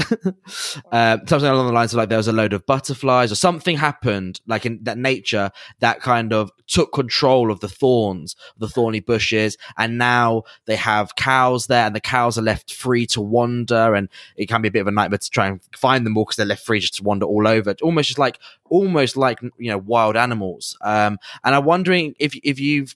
[0.92, 3.78] uh, something along the lines of like there was a load of butterflies or something
[3.78, 9.00] happened, like in that nature that kind of took control of the thorns, the thorny
[9.00, 13.96] bushes, and now they have cows there, and the cows are left free to wander,
[13.96, 16.26] and it can be a bit of a nightmare to try and find them all
[16.26, 19.70] because they're left free just to wander all over, almost just like almost like you
[19.70, 20.78] know wild animals.
[20.82, 22.96] Um, and I'm wondering if if you've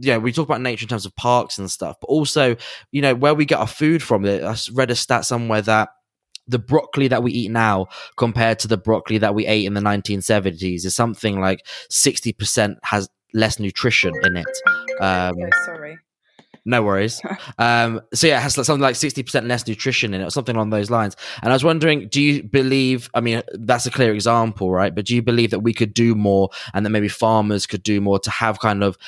[0.00, 2.56] yeah, we talk about nature in terms of parks and stuff, but also,
[2.92, 4.24] you know, where we get our food from.
[4.24, 5.90] I read a stat somewhere that
[6.46, 7.86] the broccoli that we eat now
[8.16, 13.08] compared to the broccoli that we ate in the 1970s is something like 60% has
[13.34, 14.46] less nutrition in it.
[15.00, 15.34] Um,
[15.64, 15.98] sorry.
[16.64, 17.22] No worries.
[17.58, 20.54] um, so yeah, it has something like sixty percent less nutrition in it, or something
[20.54, 21.16] along those lines.
[21.42, 23.08] And I was wondering, do you believe?
[23.14, 24.94] I mean, that's a clear example, right?
[24.94, 28.02] But do you believe that we could do more, and that maybe farmers could do
[28.02, 28.98] more to have kind of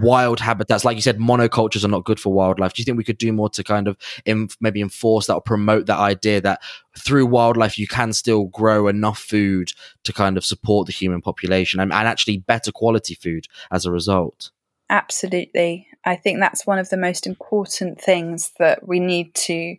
[0.00, 0.84] wild habitats.
[0.84, 2.72] Like you said monocultures are not good for wildlife.
[2.72, 5.40] Do you think we could do more to kind of inf- maybe enforce that or
[5.40, 6.62] promote that idea that
[6.98, 9.72] through wildlife you can still grow enough food
[10.04, 13.90] to kind of support the human population and, and actually better quality food as a
[13.90, 14.50] result?
[14.90, 15.86] Absolutely.
[16.04, 19.76] I think that's one of the most important things that we need to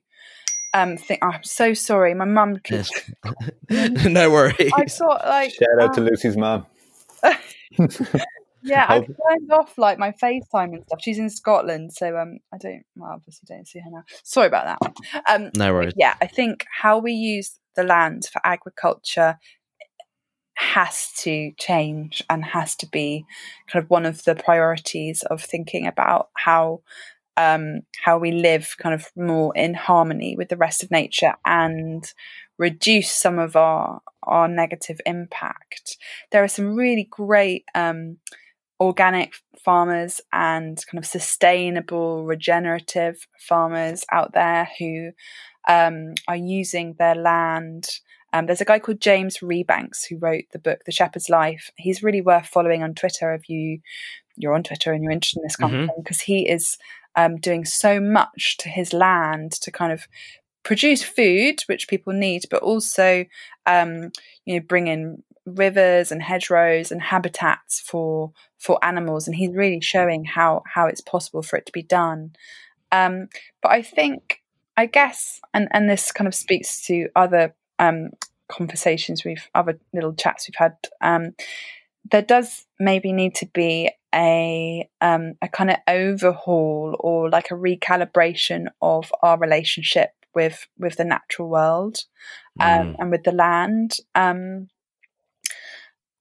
[0.76, 2.14] um think oh, i'm so sorry.
[2.16, 2.90] My mum yes.
[3.70, 4.72] no worries.
[4.76, 6.66] I thought like shout out um, to lucy's mom
[8.64, 11.00] Yeah, I've turned off like my FaceTime and stuff.
[11.02, 14.04] She's in Scotland, so um, I don't well, obviously don't see her now.
[14.24, 14.94] Sorry about that.
[15.30, 15.94] Um, no worries.
[15.98, 19.38] Yeah, I think how we use the land for agriculture
[20.56, 23.26] has to change and has to be
[23.68, 26.82] kind of one of the priorities of thinking about how
[27.36, 32.14] um, how we live kind of more in harmony with the rest of nature and
[32.58, 35.98] reduce some of our our negative impact.
[36.32, 38.18] There are some really great um,
[38.80, 45.12] organic farmers and kind of sustainable regenerative farmers out there who
[45.68, 47.88] um, are using their land
[48.34, 51.70] um, there's a guy called James Rebanks who wrote the book The Shepherd's Life.
[51.78, 53.80] He's really worth following on Twitter if you
[54.36, 55.84] you're on Twitter and you're interested in this kind mm-hmm.
[55.84, 56.80] of thing because he is
[57.16, 60.08] um, doing so much to his land to kind of
[60.64, 63.26] produce food which people need, but also
[63.68, 64.12] um,
[64.46, 69.28] you know bring in rivers and hedgerows and habitats for for animals.
[69.28, 72.34] And he's really showing how how it's possible for it to be done.
[72.92, 73.28] Um,
[73.62, 74.42] but I think
[74.78, 78.12] I guess, and and this kind of speaks to other um,
[78.48, 81.34] conversations we've other little chats we've had um,
[82.12, 87.56] there does maybe need to be a um, a kind of overhaul or like a
[87.56, 92.04] recalibration of our relationship with with the natural world
[92.60, 92.96] um, mm.
[93.00, 94.68] and with the land um,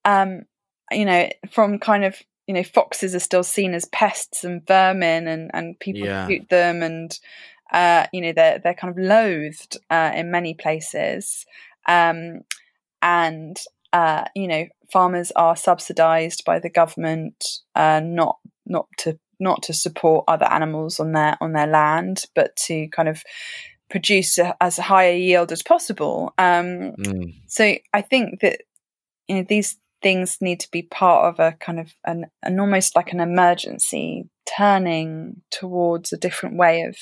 [0.04, 0.42] um,
[0.90, 5.28] you know from kind of you know foxes are still seen as pests and vermin
[5.28, 6.26] and and people yeah.
[6.26, 7.18] shoot them and
[7.72, 11.46] uh, you know they're they're kind of loathed uh, in many places,
[11.88, 12.42] um,
[13.00, 13.58] and
[13.92, 18.36] uh, you know farmers are subsidised by the government, uh, not
[18.66, 23.08] not to not to support other animals on their on their land, but to kind
[23.08, 23.22] of
[23.88, 26.34] produce a, as high a yield as possible.
[26.36, 27.34] Um, mm.
[27.46, 28.60] So I think that
[29.28, 32.96] you know these things need to be part of a kind of an, an almost
[32.96, 36.96] like an emergency turning towards a different way of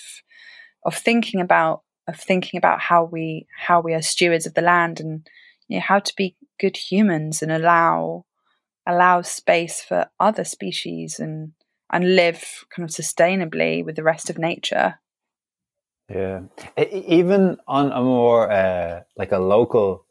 [0.84, 5.01] of thinking about of thinking about how we how we are stewards of the land
[5.01, 5.26] and
[5.68, 8.24] you know, how to be good humans and allow
[8.86, 11.53] allow space for other species and
[11.92, 14.98] and live kind of sustainably with the rest of nature.
[16.09, 16.42] Yeah,
[16.76, 20.07] even on a more uh, like a local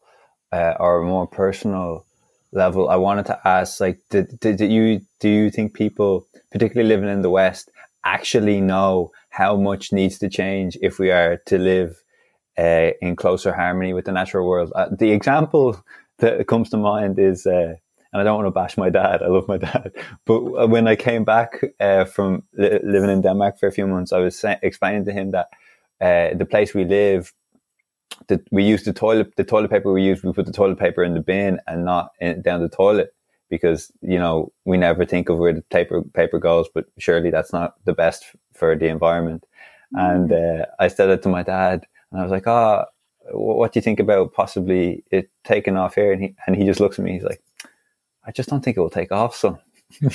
[0.52, 2.06] uh, or more personal
[2.52, 6.88] level, I wanted to ask: like, did, did, did you do you think people, particularly
[6.90, 7.70] living in the West,
[8.04, 12.04] actually know how much needs to change if we are to live
[12.58, 14.72] uh, in closer harmony with the natural world.
[14.76, 15.82] Uh, the example
[16.20, 17.76] that comes to mind is, uh,
[18.12, 19.22] and I don't want to bash my dad.
[19.22, 19.94] I love my dad,
[20.26, 24.12] but when I came back uh, from li- living in Denmark for a few months,
[24.12, 25.48] I was sa- explaining to him that
[26.02, 27.34] uh, the place we live,
[28.28, 31.04] that we use the toilet, the toilet paper we use, we put the toilet paper
[31.04, 33.14] in the bin and not in, down the toilet
[33.50, 37.52] because you know we never think of where the paper paper goes, but surely that's
[37.52, 39.46] not the best for the environment.
[39.96, 40.12] Mm.
[40.12, 42.86] And uh, I said it to my dad, and I was like, "Ah,
[43.34, 46.66] oh, what do you think about possibly it taking off here?" And he and he
[46.66, 47.14] just looks at me.
[47.14, 47.42] He's like,
[48.26, 49.60] "I just don't think it will take off, so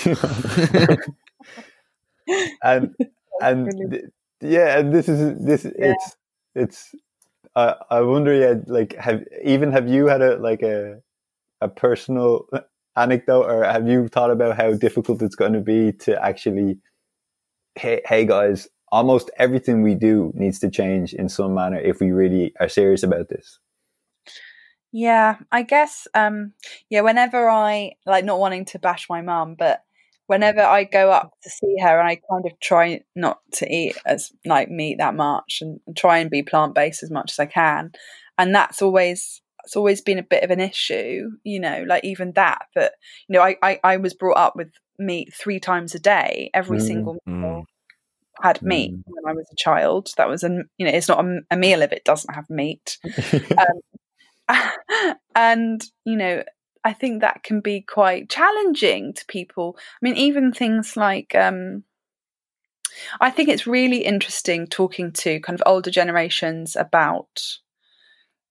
[2.63, 2.95] and
[3.41, 5.93] and yeah, and this is this yeah.
[5.93, 6.17] it's
[6.55, 6.95] it's.
[7.57, 11.01] Uh, I wonder, yeah, like have even have you had a like a
[11.61, 12.49] a personal
[12.97, 16.79] anecdote, or have you thought about how difficult it's going to be to actually,
[17.77, 22.11] hey, hey guys, almost everything we do needs to change in some manner if we
[22.13, 23.59] really are serious about this.
[24.93, 26.07] Yeah, I guess.
[26.15, 26.53] Um,
[26.89, 29.83] yeah, whenever I like not wanting to bash my mum, but
[30.27, 33.97] whenever I go up to see her, and I kind of try not to eat
[34.07, 37.39] as like meat that much, and, and try and be plant based as much as
[37.39, 37.93] I can,
[38.39, 42.33] and that's always it's always been a bit of an issue, you know, like even
[42.33, 42.93] that, that,
[43.29, 46.79] you know, I, I, I was brought up with meat three times a day, every
[46.79, 47.65] mm, single meal mm,
[48.43, 49.03] had meat mm.
[49.07, 50.11] when I was a child.
[50.17, 52.99] That was, a, you know, it's not a, a meal if it doesn't have meat.
[54.49, 56.45] um, and, you know,
[56.85, 59.77] I think that can be quite challenging to people.
[59.79, 61.85] I mean, even things like, um,
[63.21, 67.43] I think it's really interesting talking to kind of older generations about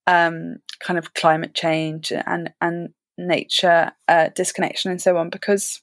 [0.06, 5.80] um, kind of climate change and and nature uh, disconnection and so on because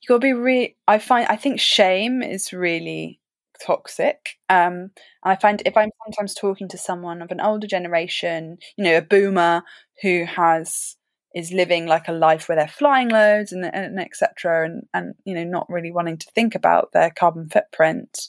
[0.00, 3.20] you got to be really i find i think shame is really
[3.64, 4.90] toxic um and
[5.24, 9.02] i find if i'm sometimes talking to someone of an older generation you know a
[9.02, 9.62] boomer
[10.02, 10.96] who has
[11.34, 15.34] is living like a life where they're flying loads and, and etc and and you
[15.34, 18.28] know not really wanting to think about their carbon footprint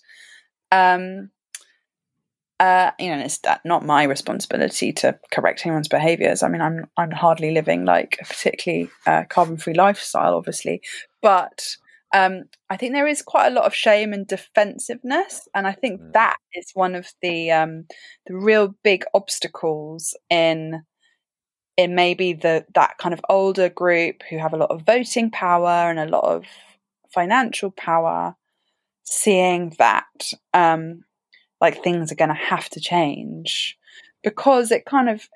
[0.71, 1.29] um
[2.59, 6.41] uh, you know, it's not my responsibility to correct anyone's behaviors.
[6.41, 10.81] I mean, I'm I'm hardly living like a particularly uh, carbon-free lifestyle, obviously,
[11.21, 11.77] but
[12.13, 16.01] um, I think there is quite a lot of shame and defensiveness, and I think
[16.01, 16.13] mm.
[16.13, 17.85] that is one of the um,
[18.25, 20.83] the real big obstacles in
[21.77, 25.29] it may be the that kind of older group who have a lot of voting
[25.29, 26.45] power and a lot of
[27.13, 28.35] financial power
[29.03, 31.03] seeing that um,
[31.61, 33.77] like things are going to have to change
[34.23, 35.29] because it kind of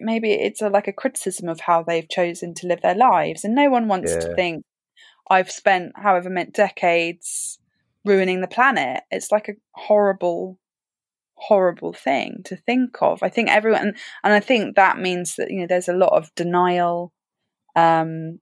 [0.00, 3.54] maybe it's a, like a criticism of how they've chosen to live their lives and
[3.54, 4.20] no one wants Yeah.
[4.20, 4.64] to think
[5.30, 7.58] i've spent however many decades
[8.04, 10.58] ruining the planet it's like a horrible
[11.34, 15.60] horrible thing to think of i think everyone and i think that means that you
[15.60, 17.12] know there's a lot of denial
[17.76, 18.40] um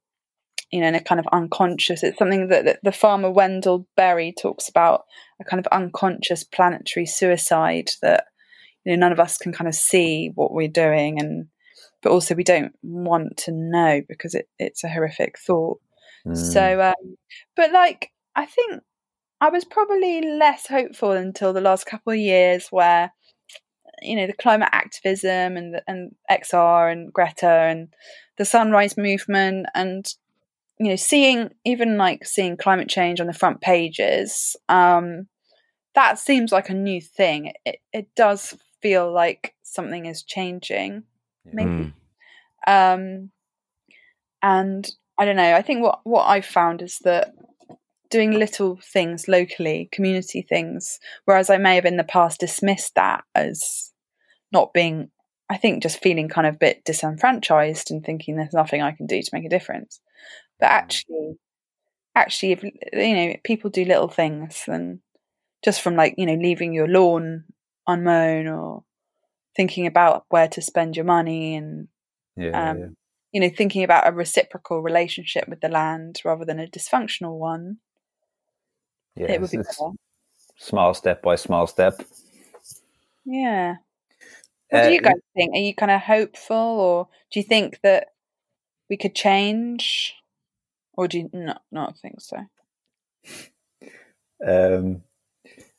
[0.71, 2.03] you know, in a kind of unconscious.
[2.03, 5.05] It's something that, that the farmer Wendell Berry talks about
[5.41, 8.25] a kind of unconscious planetary suicide that
[8.85, 11.47] you know none of us can kind of see what we're doing, and
[12.03, 15.81] but also we don't want to know because it, it's a horrific thought.
[16.27, 16.37] Mm.
[16.37, 17.17] So, um,
[17.57, 18.83] but like I think
[19.41, 23.13] I was probably less hopeful until the last couple of years, where
[24.03, 27.89] you know the climate activism and and XR and Greta and
[28.37, 30.07] the Sunrise Movement and
[30.79, 35.27] you know seeing even like seeing climate change on the front pages um
[35.95, 41.03] that seems like a new thing it, it does feel like something is changing
[41.53, 41.93] maybe Mm.
[42.67, 43.31] um
[44.43, 45.55] and i don't know.
[45.55, 47.33] I think what what i've found is that
[48.11, 53.25] doing little things locally community things whereas i may have in the past dismissed that
[53.35, 53.93] as
[54.53, 55.11] not being
[55.51, 59.07] i think just feeling kind of a bit disenfranchised and thinking there's nothing i can
[59.07, 60.01] do to make a difference.
[60.59, 61.37] But actually
[62.15, 65.01] actually if you know people do little things and
[65.63, 67.45] just from like you know leaving your lawn
[67.87, 68.85] unmown or
[69.55, 71.89] thinking about where to spend your money and
[72.37, 72.87] yeah, um, yeah.
[73.37, 77.77] You know thinking about a reciprocal relationship with the land rather than a dysfunctional one
[79.15, 79.31] yeah.
[79.31, 79.91] it would be better.
[80.57, 82.01] small step by small step.
[83.27, 83.75] yeah
[84.71, 87.79] what do Uh, you guys think are you kind of hopeful or do you think
[87.83, 88.07] that
[88.89, 90.15] we could change
[90.95, 92.39] or do you not not think so
[94.47, 95.03] Um,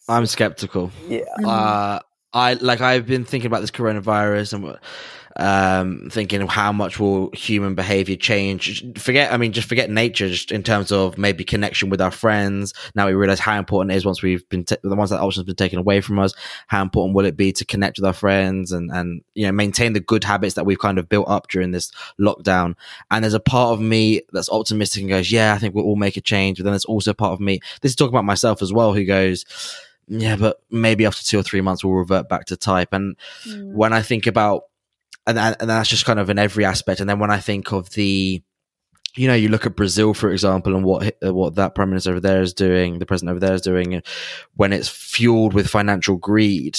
[0.08, 0.92] I'm skeptical.
[1.08, 2.00] yeah, Uh,
[2.34, 4.80] I like I've been thinking about this coronavirus and
[5.40, 8.84] um, thinking of how much will human behavior change.
[9.00, 12.74] Forget, I mean, just forget nature, just in terms of maybe connection with our friends.
[12.96, 15.56] Now we realize how important it is once we've been the ones that option's been
[15.56, 16.34] taken away from us.
[16.68, 19.94] How important will it be to connect with our friends and and you know maintain
[19.94, 22.76] the good habits that we've kind of built up during this lockdown?
[23.12, 25.96] And there's a part of me that's optimistic and goes, yeah, I think we'll all
[25.96, 26.58] make a change.
[26.58, 27.60] But then there's also a part of me.
[27.82, 29.46] This is talking about myself as well, who goes.
[30.08, 32.94] Yeah, but maybe after two or three months we'll revert back to type.
[32.94, 33.74] And Mm.
[33.74, 34.64] when I think about,
[35.26, 37.00] and, and that's just kind of in every aspect.
[37.02, 38.42] And then when I think of the,
[39.16, 42.12] you know, you look at Brazil, for example, and what uh, what that prime minister
[42.12, 44.02] over there is doing, the president over there is doing,
[44.56, 46.78] when it's fueled with financial greed,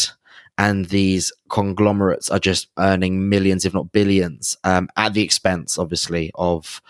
[0.56, 6.30] and these conglomerates are just earning millions, if not billions, um, at the expense, obviously,
[6.34, 6.80] of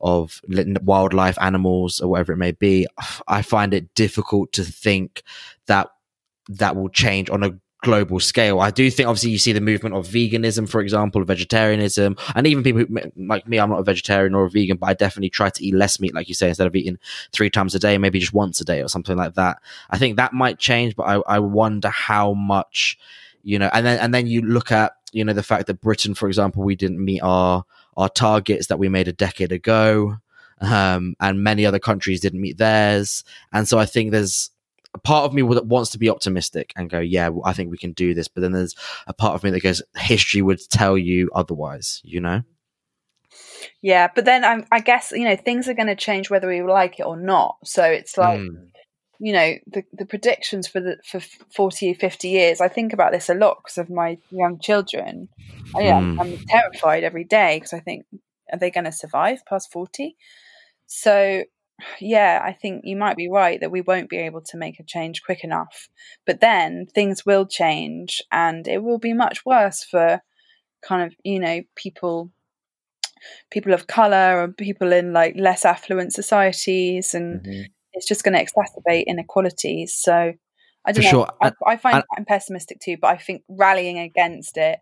[0.00, 0.40] of
[0.82, 2.86] wildlife, animals, or whatever it may be.
[3.26, 5.22] I find it difficult to think
[5.66, 5.88] that
[6.48, 8.60] that will change on a global scale.
[8.60, 12.64] I do think, obviously, you see the movement of veganism, for example, vegetarianism, and even
[12.64, 15.50] people who, like me, I'm not a vegetarian or a vegan, but I definitely try
[15.50, 16.98] to eat less meat, like you say, instead of eating
[17.32, 19.58] three times a day, maybe just once a day or something like that.
[19.90, 22.98] I think that might change, but I, I wonder how much,
[23.42, 26.14] you know, and then and then you look at, you know, the fact that Britain,
[26.14, 27.64] for example, we didn't meet our
[27.96, 30.16] our targets that we made a decade ago.
[30.60, 33.24] Um, and many other countries didn't meet theirs.
[33.52, 34.50] And so I think there's
[34.94, 37.76] a part of me that wants to be optimistic and go, yeah, I think we
[37.76, 38.28] can do this.
[38.28, 38.74] But then there's
[39.06, 42.42] a part of me that goes, history would tell you otherwise, you know?
[43.82, 46.62] yeah but then I'm, i guess you know things are going to change whether we
[46.62, 48.68] like it or not so it's like Mm.
[49.20, 51.20] You know the, the predictions for the for
[51.54, 55.28] 40 50 years i think about this a lot because of my young children
[55.76, 56.16] I, yeah, Mm.
[56.20, 58.06] i'm terrified every day because i think
[58.52, 60.16] are they going to survive past 40
[60.86, 61.44] so
[62.00, 64.84] yeah i think you might be right that we won't be able to make a
[64.84, 65.88] change quick enough
[66.26, 70.20] but then things will change and it will be much worse for
[70.82, 72.30] kind of you know people
[73.50, 77.66] people of color and people in like less affluent societies and Mhm.
[77.96, 79.94] It's just going to exacerbate inequalities.
[79.94, 80.32] So
[80.84, 81.10] I don't For know.
[81.10, 81.30] sure.
[81.42, 84.78] I, I find and- I'm pessimistic too, but I think rallying against it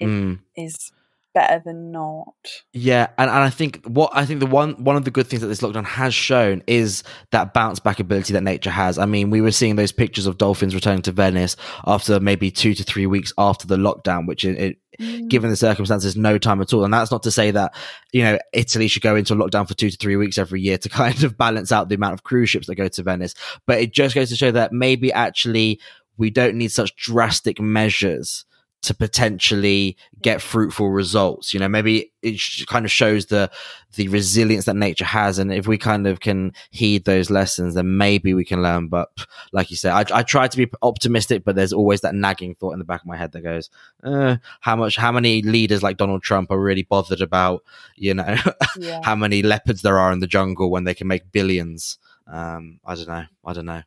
[0.00, 0.38] is, Mm.
[0.56, 0.90] is
[1.34, 2.32] better than not.
[2.72, 5.42] Yeah, and, and I think what I think the one one of the good things
[5.42, 7.02] that this lockdown has shown is
[7.32, 8.98] that bounce back ability that nature has.
[8.98, 12.72] I mean, we were seeing those pictures of dolphins returning to Venice after maybe two
[12.74, 15.28] to three weeks after the lockdown, which it, it Mm.
[15.28, 16.84] given the circumstances, no time at all.
[16.84, 17.74] And that's not to say that,
[18.12, 20.78] you know, Italy should go into a lockdown for two to three weeks every year
[20.78, 23.34] to kind of balance out the amount of cruise ships that go to Venice.
[23.66, 25.80] But it just goes to show that maybe actually
[26.16, 28.44] we don't need such drastic measures
[28.84, 31.54] to potentially get fruitful results.
[31.54, 33.50] You know, maybe it kind of shows the
[33.96, 37.96] the resilience that nature has, and if we kind of can heed those lessons, then
[37.96, 38.88] maybe we can learn.
[38.88, 39.08] But
[39.52, 42.72] like you said, I, I try to be optimistic, but there's always that nagging thought
[42.72, 43.70] in the back of my head that goes,
[44.02, 44.96] uh, "How much?
[44.96, 47.64] How many leaders like Donald Trump are really bothered about?
[47.96, 48.36] You know,
[48.78, 49.00] yeah.
[49.02, 51.98] how many leopards there are in the jungle when they can make billions?
[52.26, 53.24] Um, I don't know.
[53.44, 53.82] I don't know."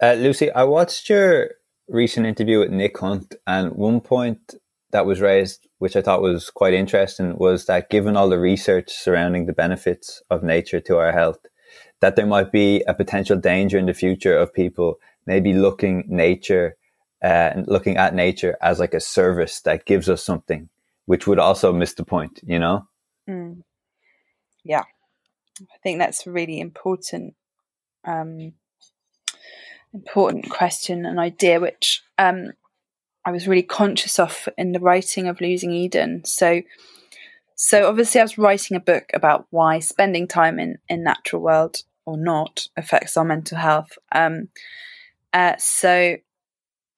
[0.00, 1.50] Uh, Lucy, I watched your
[1.88, 4.54] recent interview with Nick Hunt, and one point
[4.90, 8.90] that was raised, which I thought was quite interesting, was that given all the research
[8.90, 11.40] surrounding the benefits of nature to our health,
[12.00, 16.76] that there might be a potential danger in the future of people maybe looking nature
[17.22, 20.68] uh, looking at nature as like a service that gives us something,
[21.06, 22.86] which would also miss the point, you know?
[23.28, 23.62] Mm.
[24.64, 24.84] Yeah,
[25.60, 27.34] I think that's really important.
[28.04, 28.52] Um,
[29.94, 32.52] important question and idea, which um,
[33.24, 36.24] I was really conscious of in the writing of Losing Eden.
[36.24, 36.62] So,
[37.54, 41.82] so obviously, I was writing a book about why spending time in in natural world
[42.06, 43.98] or not affects our mental health.
[44.12, 44.48] Um,
[45.32, 46.16] uh, so,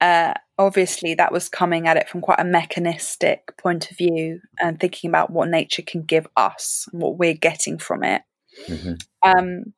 [0.00, 4.78] uh, obviously, that was coming at it from quite a mechanistic point of view and
[4.78, 8.22] thinking about what nature can give us and what we're getting from it.
[8.68, 8.94] Mm-hmm.
[9.22, 9.74] Um,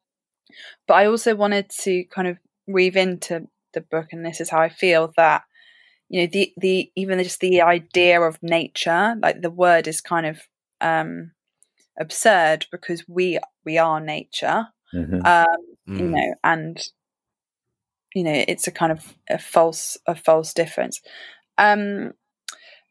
[0.87, 2.37] but I also wanted to kind of
[2.67, 5.43] weave into the book, and this is how I feel that
[6.09, 10.27] you know the the even just the idea of nature, like the word, is kind
[10.27, 10.41] of
[10.81, 11.33] um,
[11.99, 15.25] absurd because we we are nature, mm-hmm.
[15.25, 15.47] um,
[15.89, 15.99] mm.
[15.99, 16.83] you know, and
[18.15, 21.01] you know it's a kind of a false a false difference.
[21.59, 22.13] Um,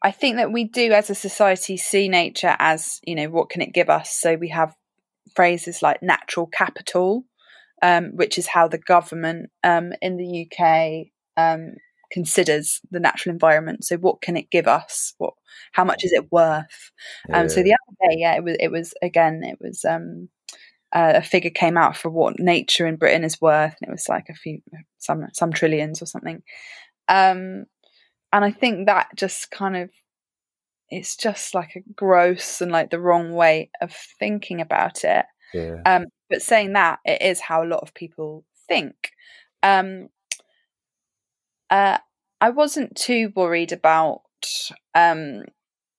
[0.02, 3.62] I think that we do, as a society, see nature as you know what can
[3.62, 4.10] it give us.
[4.10, 4.74] So we have
[5.34, 7.24] phrases like natural capital,
[7.82, 11.74] um, which is how the government um, in the UK um,
[12.10, 13.84] considers the natural environment.
[13.84, 15.14] So, what can it give us?
[15.18, 15.34] What,
[15.72, 16.92] how much is it worth?
[17.28, 17.40] Yeah.
[17.40, 20.28] Um, so the other day, yeah, it was, it was again, it was um,
[20.92, 24.08] uh, a figure came out for what nature in Britain is worth, and it was
[24.08, 24.60] like a few,
[24.98, 26.42] some, some trillions or something.
[27.08, 27.66] Um,
[28.32, 29.90] and I think that just kind of
[30.92, 35.24] it's just like a gross and like the wrong way of thinking about it.
[35.54, 35.80] Yeah.
[35.86, 39.12] Um, but saying that, it is how a lot of people think.
[39.62, 40.08] Um,
[41.68, 41.98] uh,
[42.40, 44.22] I wasn't too worried about,
[44.94, 45.42] um,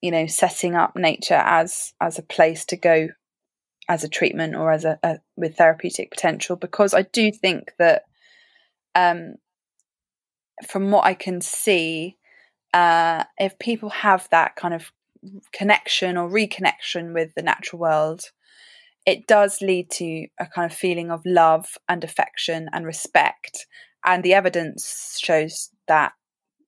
[0.01, 3.09] you know, setting up nature as as a place to go
[3.87, 8.03] as a treatment or as a, a with therapeutic potential because I do think that,
[8.95, 9.35] um,
[10.67, 12.17] from what I can see,
[12.73, 14.91] uh, if people have that kind of
[15.51, 18.31] connection or reconnection with the natural world,
[19.05, 23.67] it does lead to a kind of feeling of love and affection and respect.
[24.05, 26.13] And the evidence shows that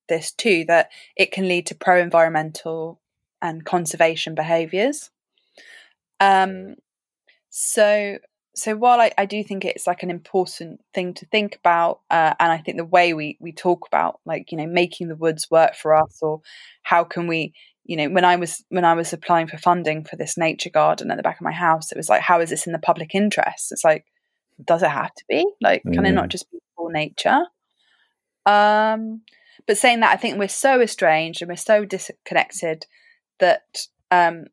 [0.07, 2.99] this too, that it can lead to pro environmental
[3.41, 5.09] and conservation behaviors.
[6.19, 6.75] Um,
[7.49, 8.17] so,
[8.53, 12.33] so while I, I do think it's like an important thing to think about, uh,
[12.39, 15.49] and I think the way we we talk about like you know making the woods
[15.51, 16.41] work for us, or
[16.83, 17.53] how can we
[17.85, 21.11] you know when i was when i was applying for funding for this nature garden
[21.11, 23.13] at the back of my house it was like how is this in the public
[23.13, 24.05] interest it's like
[24.63, 26.07] does it have to be like can mm.
[26.07, 26.31] it not mm.
[26.31, 27.41] just be for nature
[28.45, 29.21] um
[29.67, 32.85] but saying that i think we're so estranged and we're so disconnected
[33.39, 33.63] that
[34.11, 34.45] um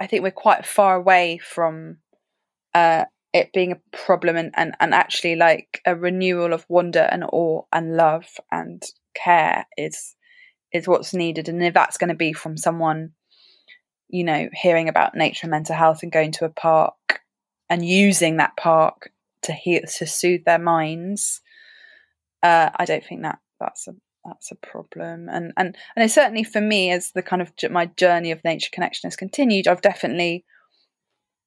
[0.00, 1.98] i think we're quite far away from
[2.74, 7.24] uh it being a problem and, and, and actually like a renewal of wonder and
[7.24, 8.82] awe and love and
[9.14, 10.14] care is
[10.72, 11.48] is what's needed.
[11.48, 13.12] And if that's going to be from someone
[14.10, 17.20] you know hearing about nature and mental health and going to a park
[17.68, 19.10] and using that park
[19.42, 21.42] to heal to soothe their minds
[22.42, 23.92] uh, i don't think that that's a
[24.24, 25.28] that's a problem.
[25.30, 28.70] And and and it's certainly for me as the kind of my journey of nature
[28.72, 30.44] connection has continued i've definitely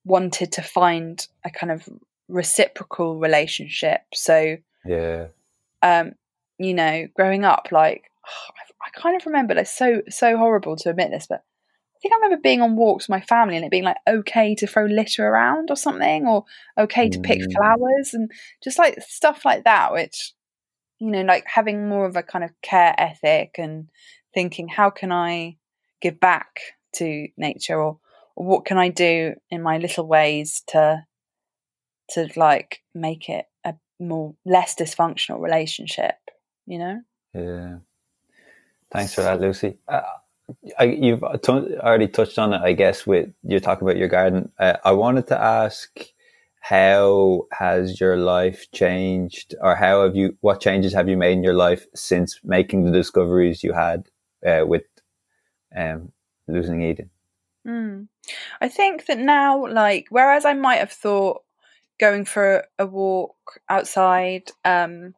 [0.04, 1.88] wanted to find a kind of
[2.28, 4.02] reciprocal relationship.
[4.14, 5.28] So yeah.
[5.82, 6.14] um
[6.58, 8.54] you know growing up like oh,
[8.86, 11.44] I kind of remember it's so so horrible to admit this, but
[11.96, 14.56] I think I remember being on walks with my family and it being like okay
[14.56, 16.46] to throw litter around or something, or
[16.78, 17.52] okay to pick mm.
[17.54, 18.32] flowers and
[18.64, 20.34] just like stuff like that, which
[21.02, 23.90] you know, like having more of a kind of care ethic and
[24.36, 25.58] thinking how can I
[26.00, 26.60] give back
[26.94, 27.98] to nature or,
[28.36, 31.04] or what can I do in my little ways to
[32.12, 36.16] to like make it a more less dysfunctional relationship,
[36.68, 37.02] you know?
[37.34, 37.78] Yeah.
[38.92, 39.78] Thanks for that, Lucy.
[39.88, 40.02] Uh,
[40.78, 44.52] I, you've t- already touched on it, I guess, with you talk about your garden.
[44.60, 45.90] Uh, I wanted to ask,
[46.60, 50.38] how has your life changed, or how have you?
[50.42, 54.10] What changes have you made in your life since making the discoveries you had
[54.46, 54.84] uh, with
[55.76, 56.12] um,
[56.48, 57.10] losing Eden?
[57.66, 58.08] Mm.
[58.60, 61.44] I think that now, like, whereas I might have thought
[62.00, 65.14] going for a walk outside um,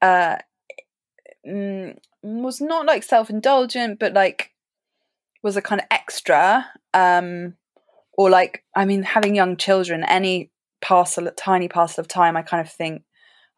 [0.00, 0.36] uh,
[1.46, 4.52] mm, was not like self indulgent, but like
[5.42, 6.66] was a kind of extra.
[6.92, 7.54] Um,
[8.18, 10.50] or like, I mean, having young children, any
[10.80, 13.02] parcel, tiny parcel of time, I kind of think,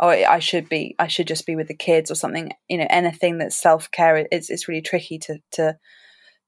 [0.01, 2.53] oh, I should be, I should just be with the kids or something.
[2.69, 5.79] You know, anything that's self care, it's it's really tricky to to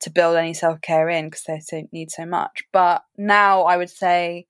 [0.00, 2.62] to build any self care in because they so, need so much.
[2.72, 4.46] But now I would say,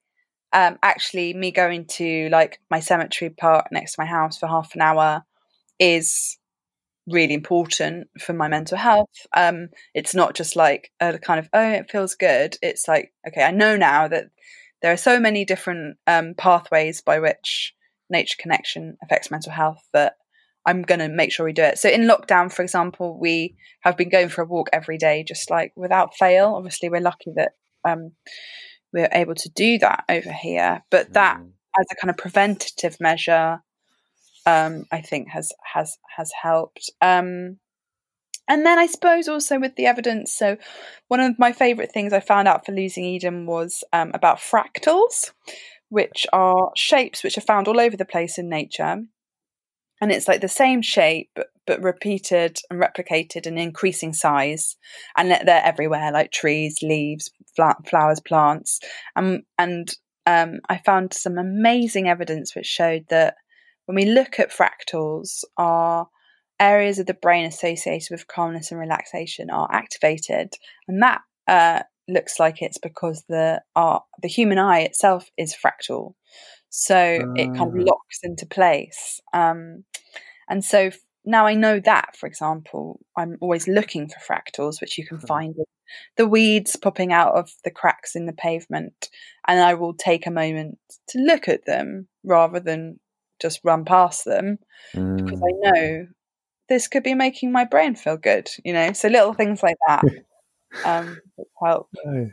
[0.53, 4.73] um, actually, me going to like my cemetery park next to my house for half
[4.75, 5.23] an hour
[5.79, 6.37] is
[7.11, 9.09] really important for my mental health.
[9.35, 12.57] Um, it's not just like a kind of oh, it feels good.
[12.61, 14.25] It's like okay, I know now that
[14.81, 17.73] there are so many different um, pathways by which
[18.09, 20.15] nature connection affects mental health that
[20.65, 21.79] I'm going to make sure we do it.
[21.79, 25.49] So in lockdown, for example, we have been going for a walk every day, just
[25.49, 26.53] like without fail.
[26.55, 27.53] Obviously, we're lucky that
[27.87, 28.11] um,
[28.93, 31.49] we're able to do that over here, but that mm.
[31.79, 33.59] as a kind of preventative measure,
[34.45, 36.89] um, I think has has has helped.
[37.01, 37.57] Um,
[38.47, 40.33] and then I suppose also with the evidence.
[40.33, 40.57] So
[41.07, 45.31] one of my favourite things I found out for losing Eden was um, about fractals,
[45.89, 49.03] which are shapes which are found all over the place in nature
[50.01, 51.29] and it's like the same shape
[51.67, 54.75] but, repeated and replicated in increasing size
[55.15, 57.29] and they're everywhere like trees leaves
[57.85, 58.79] flowers plants
[59.15, 59.95] um, and
[60.25, 63.35] um, i found some amazing evidence which showed that
[63.91, 66.07] when we look at fractals our
[66.59, 70.53] areas of the brain associated with calmness and relaxation are activated
[70.87, 76.13] and that uh, looks like it's because the our, the human eye itself is fractal
[76.69, 77.33] so uh.
[77.35, 77.83] it kind of ah.
[77.83, 79.83] locks into place um,
[80.49, 80.89] and so
[81.23, 85.55] now I know that, for example, I'm always looking for fractals, which you can find
[85.55, 85.65] in
[86.17, 89.09] the weeds popping out of the cracks in the pavement.
[89.47, 92.99] And I will take a moment to look at them rather than
[93.41, 94.59] just run past them
[94.93, 95.17] mm.
[95.17, 96.07] because I know
[96.69, 98.93] this could be making my brain feel good, you know?
[98.93, 100.03] So little things like that
[100.85, 101.19] um,
[101.61, 101.89] help.
[102.05, 102.31] Nice.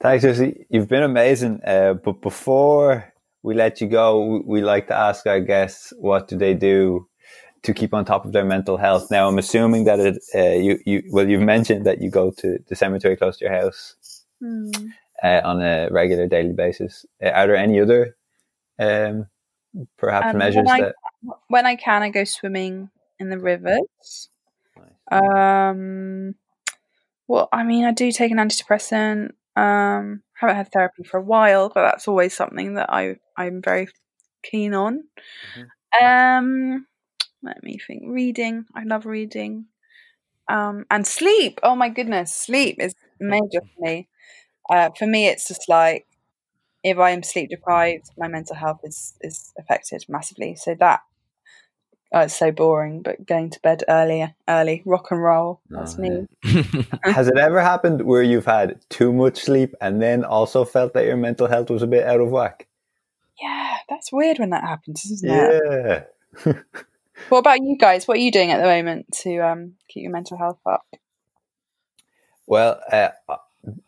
[0.00, 0.66] Thanks, Lucy.
[0.68, 1.60] You've been amazing.
[1.66, 3.12] Uh, but before
[3.42, 7.08] we let you go, we like to ask our guests what do they do
[7.62, 9.10] to keep on top of their mental health.
[9.10, 12.58] Now, I'm assuming that it, uh, you, you, well, you've mentioned that you go to
[12.68, 13.96] the cemetery close to your house
[14.42, 14.90] mm.
[15.22, 17.06] uh, on a regular daily basis.
[17.24, 18.16] Uh, are there any other,
[18.78, 19.26] um,
[19.96, 20.94] perhaps um, measures when that?
[21.28, 24.28] I, when I can, I go swimming in the rivers.
[24.76, 25.22] Nice.
[25.22, 26.34] Um,
[27.26, 29.30] well, I mean, I do take an antidepressant.
[29.56, 33.88] Um, haven't had therapy for a while, but that's always something that I I'm very
[34.42, 35.04] keen on.
[35.56, 36.04] Mm-hmm.
[36.04, 36.86] Um,
[37.42, 38.02] let me think.
[38.06, 39.66] Reading, I love reading.
[40.48, 41.60] Um, and sleep.
[41.62, 44.08] Oh my goodness, sleep is major for me.
[44.68, 46.06] Uh, for me, it's just like
[46.84, 50.54] if I am sleep deprived, my mental health is is affected massively.
[50.54, 51.00] So that
[52.12, 55.60] oh, it's so boring, but going to bed early, early, rock and roll.
[55.70, 56.26] That's oh, me.
[57.04, 61.06] Has it ever happened where you've had too much sleep and then also felt that
[61.06, 62.68] your mental health was a bit out of whack?
[63.40, 66.08] Yeah, that's weird when that happens, isn't it?
[66.46, 66.52] Yeah.
[67.30, 68.06] what about you guys?
[68.06, 70.84] What are you doing at the moment to um, keep your mental health up?
[72.46, 73.08] Well, uh,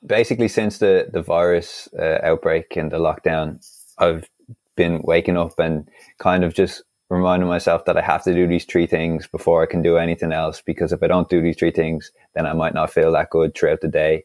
[0.04, 3.64] basically, since the the virus uh, outbreak and the lockdown,
[3.98, 4.28] I've
[4.76, 5.88] been waking up and
[6.18, 9.66] kind of just reminding myself that I have to do these three things before I
[9.66, 10.60] can do anything else.
[10.60, 13.54] Because if I don't do these three things, then I might not feel that good
[13.54, 14.24] throughout the day.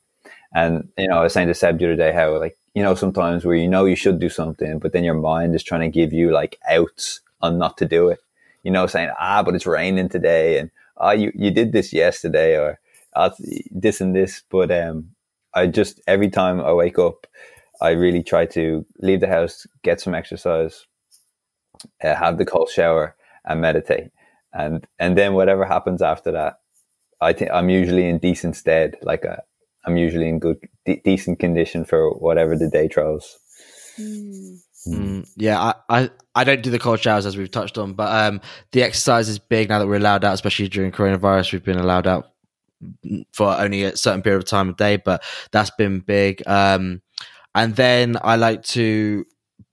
[0.54, 2.96] And, you know, I was saying to Seb the other day how, like, you know,
[2.96, 5.88] sometimes where you know you should do something, but then your mind is trying to
[5.88, 8.20] give you like outs on not to do it.
[8.64, 12.58] You know, saying, ah, but it's raining today and, ah, you, you did this yesterday
[12.58, 12.80] or
[13.16, 13.32] ah,
[13.72, 14.44] this and this.
[14.50, 15.12] But, um,
[15.54, 17.28] I just, every time I wake up,
[17.82, 20.86] I really try to leave the house, get some exercise,
[22.04, 23.16] uh, have the cold shower
[23.46, 24.12] and meditate.
[24.54, 26.60] And, and then whatever happens after that,
[27.22, 28.98] I think I'm usually in decent stead.
[29.02, 29.38] Like uh,
[29.86, 33.38] I'm usually in good, de- decent condition for whatever the day throws.
[34.00, 34.58] Mm.
[34.88, 38.12] Mm, yeah, I, I, I don't do the cold showers as we've touched on, but
[38.12, 38.42] um,
[38.72, 41.54] the exercise is big now that we're allowed out, especially during coronavirus.
[41.54, 42.31] We've been allowed out
[43.32, 46.42] for only a certain period of time of day, but that's been big.
[46.48, 47.02] Um,
[47.54, 49.26] and then I like to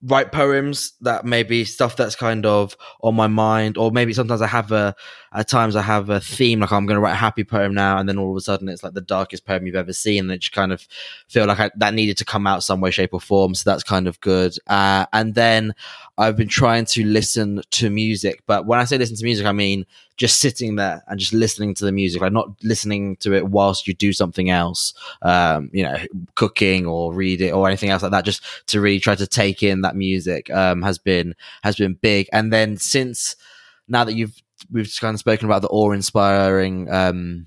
[0.03, 4.47] write poems that maybe stuff that's kind of on my mind or maybe sometimes i
[4.47, 4.95] have a
[5.33, 7.99] at times i have a theme like i'm going to write a happy poem now
[7.99, 10.33] and then all of a sudden it's like the darkest poem you've ever seen and
[10.33, 10.87] it just kind of
[11.29, 13.83] feel like I, that needed to come out some way shape or form so that's
[13.83, 15.75] kind of good uh, and then
[16.19, 18.43] I've been trying to listen to music.
[18.47, 19.87] But when I say listen to music, I mean
[20.17, 23.87] just sitting there and just listening to the music, like not listening to it whilst
[23.87, 25.97] you do something else, um, you know,
[26.35, 28.25] cooking or read it or anything else like that.
[28.25, 32.29] Just to really try to take in that music um, has been has been big.
[32.33, 33.37] And then since
[33.87, 37.47] now that you've we've kind of spoken about the awe inspiring um,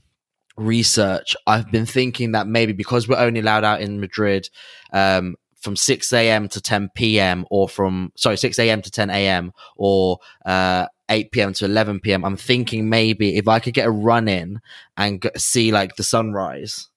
[0.57, 4.49] research, I've been thinking that maybe because we're only allowed out in Madrid
[4.93, 6.47] um, from 6 a.m.
[6.49, 7.45] to 10 p.m.
[7.49, 8.81] or from, sorry, 6 a.m.
[8.81, 9.51] to 10 a.m.
[9.77, 11.53] or uh, 8 p.m.
[11.53, 14.59] to 11 p.m., I'm thinking maybe if I could get a run in
[14.97, 16.89] and see like the sunrise,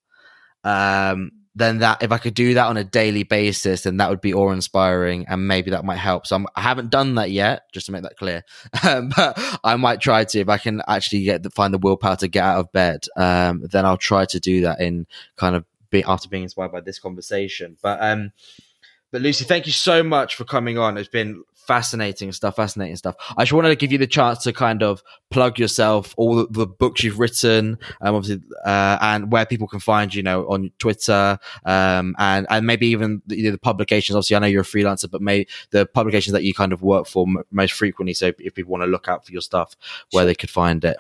[0.63, 4.21] um, then that if I could do that on a daily basis, then that would
[4.21, 6.27] be awe inspiring, and maybe that might help.
[6.27, 8.43] So I'm, I have not done that yet, just to make that clear.
[8.83, 12.17] Um, but I might try to if I can actually get the, find the willpower
[12.17, 13.05] to get out of bed.
[13.17, 15.07] Um, then I'll try to do that in
[15.37, 17.77] kind of be, after being inspired by this conversation.
[17.81, 18.33] But um,
[19.13, 20.99] but Lucy, thank you so much for coming on.
[20.99, 23.17] It's been fascinating stuff, fascinating stuff.
[23.37, 26.47] I just wanted to give you the chance to kind of plug yourself, all the,
[26.51, 30.71] the books you've written, um, obviously, uh, and where people can find you know on
[30.79, 34.17] Twitter, um, and and maybe even the, you know, the, publications.
[34.17, 37.07] Obviously, I know you're a freelancer, but maybe the publications that you kind of work
[37.07, 38.15] for m- most frequently.
[38.15, 39.77] So if people want to look out for your stuff,
[40.11, 40.97] where they could find it.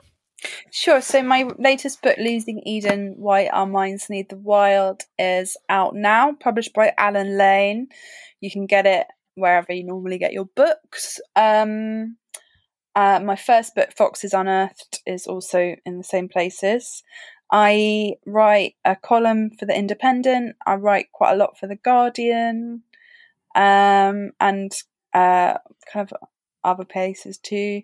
[0.70, 1.01] Sure.
[1.01, 6.32] So my latest book, Losing Eden: Why Our Minds Need the Wild, is out now,
[6.32, 7.89] published by Allen Lane.
[8.41, 11.20] You can get it wherever you normally get your books.
[11.36, 12.16] Um,
[12.94, 17.02] uh, my first book, Foxes Unearthed, is also in the same places.
[17.51, 20.56] I write a column for The Independent.
[20.66, 22.82] I write quite a lot for The Guardian,
[23.55, 24.73] um, and
[25.12, 25.59] uh,
[25.93, 26.12] kind of
[26.62, 27.82] other places too.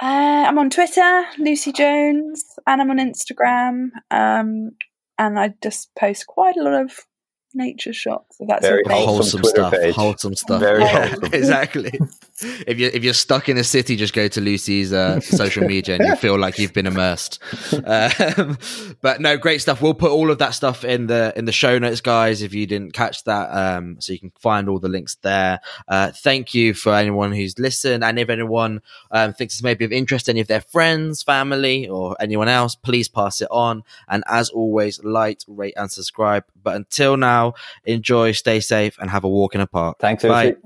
[0.00, 3.90] Uh, I'm on Twitter, Lucy Jones, and I'm on Instagram.
[4.10, 4.72] Um,
[5.18, 7.06] and I just post quite a lot of
[7.54, 8.36] nature shots.
[8.40, 9.72] If that's Very wholesome stuff.
[9.72, 9.94] Page.
[9.94, 10.60] Wholesome stuff.
[10.60, 11.24] Very wholesome.
[11.32, 11.98] exactly.
[12.66, 15.96] if you're if you're stuck in a city, just go to Lucy's uh, social media
[15.96, 17.38] and you feel like you've been immersed.
[17.84, 18.58] Um,
[19.00, 19.82] but no, great stuff.
[19.82, 22.42] We'll put all of that stuff in the in the show notes, guys.
[22.42, 25.60] If you didn't catch that, um, so you can find all the links there.
[25.88, 29.84] Uh, thank you for anyone who's listened, and if anyone um, thinks this may be
[29.84, 33.82] of interest, any of their friends, family, or anyone else, please pass it on.
[34.08, 36.44] And as always, like, rate, and subscribe.
[36.62, 37.54] But until now,
[37.84, 39.98] enjoy, stay safe, and have a walk in a park.
[39.98, 40.56] Thanks, Bye.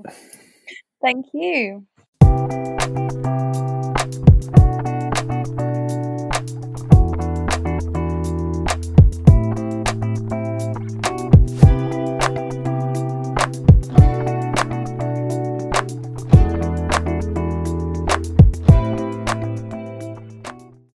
[1.01, 1.85] Thank you.